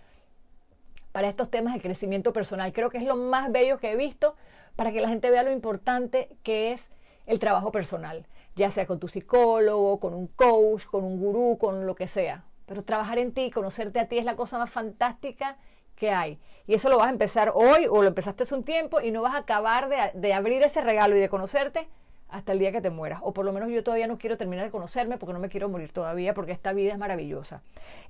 para 1.12 1.28
estos 1.28 1.50
temas 1.50 1.74
de 1.74 1.80
crecimiento 1.80 2.32
personal. 2.32 2.72
Creo 2.72 2.90
que 2.90 2.98
es 2.98 3.04
lo 3.04 3.16
más 3.16 3.50
bello 3.50 3.78
que 3.78 3.90
he 3.90 3.96
visto 3.96 4.36
para 4.76 4.92
que 4.92 5.00
la 5.00 5.08
gente 5.08 5.30
vea 5.30 5.42
lo 5.42 5.50
importante 5.50 6.28
que 6.42 6.72
es 6.72 6.90
el 7.26 7.38
trabajo 7.38 7.72
personal, 7.72 8.26
ya 8.60 8.70
sea 8.70 8.86
con 8.86 9.00
tu 9.00 9.08
psicólogo, 9.08 9.98
con 9.98 10.12
un 10.12 10.26
coach, 10.26 10.84
con 10.84 11.02
un 11.02 11.18
gurú, 11.18 11.56
con 11.58 11.86
lo 11.86 11.94
que 11.94 12.06
sea. 12.06 12.44
Pero 12.66 12.84
trabajar 12.84 13.18
en 13.18 13.32
ti, 13.32 13.50
conocerte 13.50 13.98
a 13.98 14.06
ti 14.06 14.18
es 14.18 14.24
la 14.26 14.36
cosa 14.36 14.58
más 14.58 14.70
fantástica 14.70 15.56
que 15.96 16.10
hay. 16.10 16.38
Y 16.66 16.74
eso 16.74 16.90
lo 16.90 16.98
vas 16.98 17.06
a 17.06 17.10
empezar 17.10 17.52
hoy 17.54 17.86
o 17.88 18.02
lo 18.02 18.08
empezaste 18.08 18.42
hace 18.42 18.54
un 18.54 18.62
tiempo 18.62 19.00
y 19.00 19.12
no 19.12 19.22
vas 19.22 19.34
a 19.34 19.38
acabar 19.38 19.88
de, 19.88 20.10
de 20.12 20.34
abrir 20.34 20.62
ese 20.62 20.82
regalo 20.82 21.16
y 21.16 21.20
de 21.20 21.30
conocerte 21.30 21.88
hasta 22.28 22.52
el 22.52 22.58
día 22.58 22.70
que 22.70 22.82
te 22.82 22.90
mueras. 22.90 23.20
O 23.22 23.32
por 23.32 23.46
lo 23.46 23.52
menos 23.52 23.70
yo 23.70 23.82
todavía 23.82 24.06
no 24.06 24.18
quiero 24.18 24.36
terminar 24.36 24.66
de 24.66 24.70
conocerme 24.70 25.16
porque 25.16 25.32
no 25.32 25.40
me 25.40 25.48
quiero 25.48 25.70
morir 25.70 25.90
todavía 25.90 26.34
porque 26.34 26.52
esta 26.52 26.74
vida 26.74 26.92
es 26.92 26.98
maravillosa. 26.98 27.62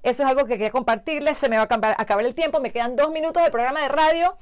Eso 0.02 0.24
es 0.24 0.28
algo 0.28 0.46
que 0.46 0.54
quería 0.54 0.72
compartirles. 0.72 1.38
Se 1.38 1.48
me 1.48 1.58
va 1.58 1.68
a 1.70 2.02
acabar 2.02 2.24
el 2.24 2.34
tiempo. 2.34 2.58
Me 2.58 2.72
quedan 2.72 2.96
dos 2.96 3.12
minutos 3.12 3.40
de 3.44 3.52
programa 3.52 3.82
de 3.82 3.88
radio. 3.88 4.36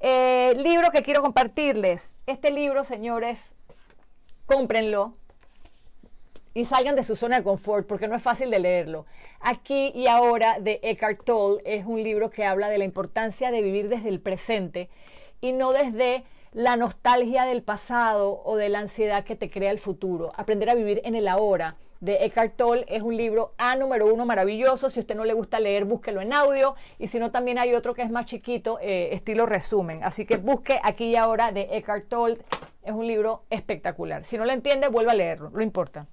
Eh, 0.00 0.54
libro 0.58 0.90
que 0.90 1.04
quiero 1.04 1.22
compartirles. 1.22 2.16
Este 2.26 2.50
libro, 2.50 2.82
señores, 2.82 3.54
cómprenlo 4.44 5.14
y 6.54 6.64
salgan 6.64 6.96
de 6.96 7.04
su 7.04 7.16
zona 7.16 7.38
de 7.38 7.44
confort 7.44 7.86
porque 7.86 8.08
no 8.08 8.16
es 8.16 8.22
fácil 8.22 8.50
de 8.50 8.58
leerlo. 8.58 9.06
Aquí 9.40 9.92
y 9.94 10.06
ahora 10.06 10.58
de 10.60 10.80
Eckhart 10.82 11.24
Tolle 11.24 11.62
es 11.64 11.86
un 11.86 12.02
libro 12.02 12.30
que 12.30 12.44
habla 12.44 12.68
de 12.68 12.78
la 12.78 12.84
importancia 12.84 13.50
de 13.50 13.62
vivir 13.62 13.88
desde 13.88 14.08
el 14.08 14.20
presente 14.20 14.88
y 15.40 15.52
no 15.52 15.72
desde 15.72 16.24
la 16.52 16.76
nostalgia 16.76 17.44
del 17.44 17.62
pasado 17.62 18.42
o 18.44 18.56
de 18.56 18.68
la 18.68 18.80
ansiedad 18.80 19.24
que 19.24 19.36
te 19.36 19.50
crea 19.50 19.70
el 19.70 19.78
futuro. 19.78 20.32
Aprender 20.36 20.68
a 20.68 20.74
vivir 20.74 21.00
en 21.04 21.14
el 21.14 21.26
ahora 21.26 21.76
de 22.00 22.24
Eckhart 22.24 22.56
Tolle 22.56 22.84
es 22.88 23.00
un 23.00 23.16
libro 23.16 23.54
A 23.58 23.76
número 23.76 24.12
uno 24.12 24.26
maravilloso. 24.26 24.90
Si 24.90 25.00
usted 25.00 25.14
no 25.14 25.24
le 25.24 25.32
gusta 25.32 25.60
leer, 25.60 25.84
búsquelo 25.84 26.20
en 26.20 26.32
audio. 26.32 26.74
Y 26.98 27.06
si 27.06 27.18
no, 27.18 27.30
también 27.30 27.58
hay 27.58 27.74
otro 27.74 27.94
que 27.94 28.02
es 28.02 28.10
más 28.10 28.26
chiquito, 28.26 28.78
eh, 28.82 29.10
estilo 29.12 29.46
resumen. 29.46 30.02
Así 30.02 30.26
que 30.26 30.36
busque 30.36 30.80
aquí 30.82 31.06
y 31.06 31.16
ahora 31.16 31.52
de 31.52 31.68
Eckhart 31.70 32.08
Tolle. 32.08 32.38
Es 32.82 32.92
un 32.92 33.06
libro 33.06 33.44
espectacular. 33.48 34.24
Si 34.24 34.36
no 34.36 34.44
lo 34.44 34.52
entiende, 34.52 34.88
vuelva 34.88 35.12
a 35.12 35.14
leerlo, 35.14 35.50
no 35.50 35.62
importa. 35.62 36.08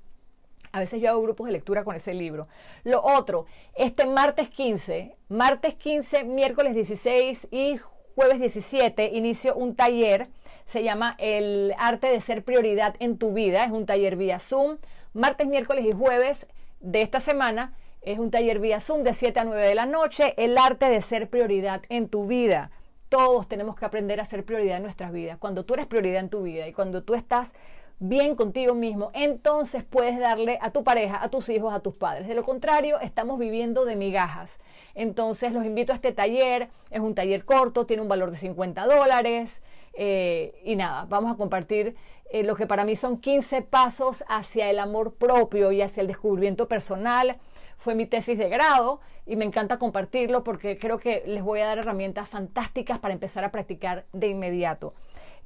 A 0.71 0.79
veces 0.79 1.01
yo 1.01 1.09
hago 1.09 1.21
grupos 1.21 1.47
de 1.47 1.53
lectura 1.53 1.83
con 1.83 1.95
ese 1.95 2.13
libro. 2.13 2.47
Lo 2.83 3.03
otro, 3.03 3.45
este 3.75 4.05
martes 4.05 4.49
15, 4.49 5.15
martes 5.29 5.75
15, 5.75 6.23
miércoles 6.23 6.73
16 6.75 7.47
y 7.51 7.79
jueves 8.15 8.39
17 8.39 9.11
inicio 9.13 9.55
un 9.55 9.75
taller, 9.75 10.27
se 10.65 10.83
llama 10.83 11.15
El 11.17 11.73
arte 11.77 12.07
de 12.07 12.21
ser 12.21 12.43
prioridad 12.43 12.95
en 12.99 13.17
tu 13.17 13.33
vida, 13.33 13.63
es 13.63 13.71
un 13.71 13.85
taller 13.85 14.15
vía 14.15 14.39
Zoom, 14.39 14.77
martes, 15.13 15.47
miércoles 15.47 15.85
y 15.85 15.91
jueves 15.91 16.45
de 16.79 17.01
esta 17.01 17.19
semana 17.19 17.73
es 18.01 18.17
un 18.17 18.31
taller 18.31 18.59
vía 18.59 18.79
Zoom 18.79 19.03
de 19.03 19.13
7 19.13 19.39
a 19.39 19.43
9 19.43 19.61
de 19.61 19.75
la 19.75 19.85
noche, 19.85 20.33
el 20.37 20.57
arte 20.57 20.89
de 20.89 21.01
ser 21.01 21.29
prioridad 21.29 21.81
en 21.89 22.07
tu 22.07 22.25
vida. 22.25 22.71
Todos 23.09 23.47
tenemos 23.47 23.75
que 23.75 23.85
aprender 23.85 24.19
a 24.19 24.25
ser 24.25 24.45
prioridad 24.45 24.77
en 24.77 24.83
nuestras 24.83 25.11
vidas. 25.11 25.37
Cuando 25.37 25.65
tú 25.65 25.73
eres 25.73 25.87
prioridad 25.87 26.21
en 26.21 26.29
tu 26.29 26.43
vida 26.43 26.67
y 26.67 26.73
cuando 26.73 27.03
tú 27.03 27.15
estás 27.15 27.53
bien 27.99 28.35
contigo 28.35 28.73
mismo, 28.73 29.11
entonces 29.13 29.83
puedes 29.83 30.17
darle 30.17 30.57
a 30.61 30.71
tu 30.71 30.83
pareja, 30.83 31.21
a 31.21 31.29
tus 31.29 31.49
hijos, 31.49 31.73
a 31.73 31.81
tus 31.81 31.97
padres. 31.97 32.27
De 32.27 32.33
lo 32.33 32.43
contrario, 32.43 32.99
estamos 32.99 33.37
viviendo 33.37 33.85
de 33.85 33.95
migajas. 33.95 34.57
Entonces 34.95 35.51
los 35.51 35.65
invito 35.65 35.91
a 35.91 35.95
este 35.95 36.13
taller, 36.13 36.69
es 36.89 36.99
un 36.99 37.13
taller 37.13 37.45
corto, 37.45 37.85
tiene 37.85 38.01
un 38.01 38.09
valor 38.09 38.31
de 38.31 38.37
50 38.37 38.85
dólares 38.85 39.51
eh, 39.93 40.61
y 40.63 40.75
nada, 40.75 41.05
vamos 41.09 41.33
a 41.33 41.35
compartir 41.35 41.95
eh, 42.31 42.43
lo 42.43 42.55
que 42.55 42.67
para 42.67 42.85
mí 42.85 42.95
son 42.95 43.17
15 43.17 43.63
pasos 43.63 44.23
hacia 44.29 44.69
el 44.69 44.79
amor 44.79 45.15
propio 45.15 45.71
y 45.71 45.81
hacia 45.81 46.01
el 46.01 46.07
descubrimiento 46.07 46.67
personal. 46.67 47.37
fue 47.77 47.95
mi 47.95 48.05
tesis 48.05 48.37
de 48.37 48.49
grado 48.49 48.99
y 49.25 49.35
me 49.35 49.45
encanta 49.45 49.77
compartirlo 49.77 50.43
porque 50.43 50.77
creo 50.77 50.97
que 50.97 51.23
les 51.25 51.43
voy 51.43 51.61
a 51.61 51.67
dar 51.67 51.77
herramientas 51.77 52.27
fantásticas 52.27 52.99
para 52.99 53.13
empezar 53.13 53.43
a 53.43 53.51
practicar 53.51 54.05
de 54.11 54.27
inmediato. 54.27 54.93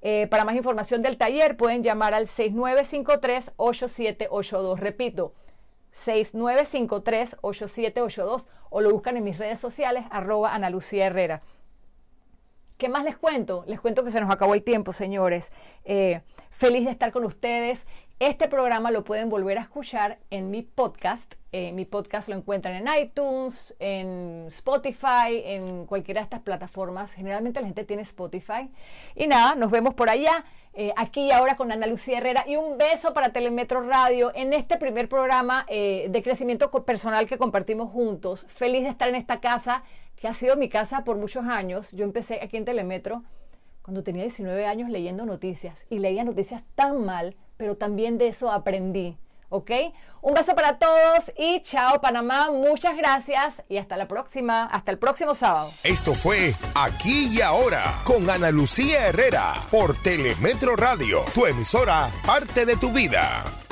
Eh, 0.06 0.28
para 0.28 0.44
más 0.44 0.58
información 0.58 1.02
del 1.02 1.16
taller 1.16 1.56
pueden 1.56 1.82
llamar 1.82 2.13
al 2.13 2.28
6953-8782. 2.28 4.78
Repito, 4.78 5.34
6953-8782 5.96 8.48
o 8.70 8.82
lo 8.82 8.92
buscan 8.92 9.16
en 9.16 9.24
mis 9.24 9.38
redes 9.38 9.62
sociales, 9.62 10.04
arroba 10.12 10.54
Ana 10.54 10.70
Lucía 10.70 11.06
Herrera. 11.06 11.42
¿Qué 12.84 12.89
más 12.89 13.06
les 13.06 13.17
cuento? 13.17 13.63
Les 13.65 13.80
cuento 13.80 14.04
que 14.04 14.12
se 14.12 14.19
nos 14.19 14.30
acabó 14.30 14.56
el 14.56 14.62
tiempo, 14.62 14.91
señores. 14.91 15.54
Eh, 15.86 16.19
feliz 16.50 16.84
de 16.84 16.91
estar 16.91 17.13
con 17.13 17.24
ustedes. 17.24 17.86
Este 18.19 18.50
programa 18.50 18.91
lo 18.91 19.06
pueden 19.06 19.30
volver 19.30 19.58
a 19.58 19.62
escuchar 19.62 20.19
en 20.32 20.52
mi 20.52 20.63
podcast. 20.63 21.36
Eh, 21.54 21.72
mi 21.72 21.86
podcast 21.86 22.28
lo 22.28 22.36
encuentran 22.36 22.76
en 22.76 22.89
iTunes, 23.02 23.74
en 23.80 24.48
Spotify, 24.48 25.43
en 25.46 25.86
cualquiera 25.86 26.19
de 26.19 26.24
estas 26.26 26.41
plataformas. 26.41 27.13
Generalmente 27.13 27.62
la 27.62 27.67
gente 27.67 27.86
tiene 27.86 28.02
Spotify. 28.02 28.69
Y 29.15 29.28
nada, 29.28 29.56
nos 29.56 29.72
vemos 29.72 29.93
por 29.93 30.10
allá. 30.10 30.43
Eh, 30.74 30.91
aquí 30.98 31.28
y 31.28 31.32
ahora 31.32 31.56
con 31.56 31.72
Ana 31.72 31.88
Lucía 31.88 32.17
Herrera 32.17 32.43
y 32.46 32.58
un 32.58 32.78
beso 32.78 33.13
para 33.13 33.32
Telemetro 33.32 33.88
Radio 33.88 34.34
en 34.36 34.52
este 34.52 34.76
primer 34.76 35.08
programa 35.08 35.65
de 35.69 36.22
crecimiento 36.22 36.69
personal 36.69 37.30
que 37.30 37.38
compartimos 37.38 37.91
juntos. 37.91 38.46
Feliz 38.50 38.84
de 38.84 38.89
estar 38.89 39.08
en 39.08 39.15
esta 39.15 39.39
casa 39.39 39.84
que 40.23 40.29
ha 40.29 40.33
sido 40.33 40.55
mi 40.55 40.69
casa 40.69 41.03
por 41.03 41.17
muchos 41.17 41.43
años. 41.43 41.91
Yo 41.91 42.05
empecé 42.05 42.39
aquí 42.41 42.55
en 42.55 42.63
Telemetro 42.63 43.23
cuando 43.81 44.03
tenía 44.03 44.21
19 44.23 44.65
años 44.65 44.89
leyendo 44.89 45.25
noticias 45.25 45.77
y 45.89 45.99
leía 45.99 46.23
noticias 46.23 46.63
tan 46.75 47.03
mal, 47.03 47.36
pero 47.57 47.75
también 47.75 48.17
de 48.17 48.29
eso 48.29 48.49
aprendí. 48.49 49.17
¿Ok? 49.49 49.69
Un 50.21 50.33
beso 50.33 50.55
para 50.55 50.77
todos 50.79 51.29
y 51.38 51.62
chao 51.63 51.99
Panamá, 51.99 52.49
muchas 52.51 52.95
gracias 52.95 53.63
y 53.67 53.75
hasta 53.75 53.97
la 53.97 54.07
próxima, 54.07 54.63
hasta 54.67 54.91
el 54.91 54.97
próximo 54.97 55.36
sábado. 55.36 55.69
Esto 55.83 56.13
fue 56.13 56.55
Aquí 56.73 57.27
y 57.29 57.41
Ahora 57.41 57.83
con 58.05 58.29
Ana 58.29 58.49
Lucía 58.49 59.09
Herrera 59.09 59.55
por 59.69 60.01
Telemetro 60.01 60.77
Radio, 60.77 61.25
tu 61.33 61.45
emisora, 61.45 62.09
parte 62.25 62.65
de 62.65 62.77
tu 62.77 62.93
vida. 62.93 63.62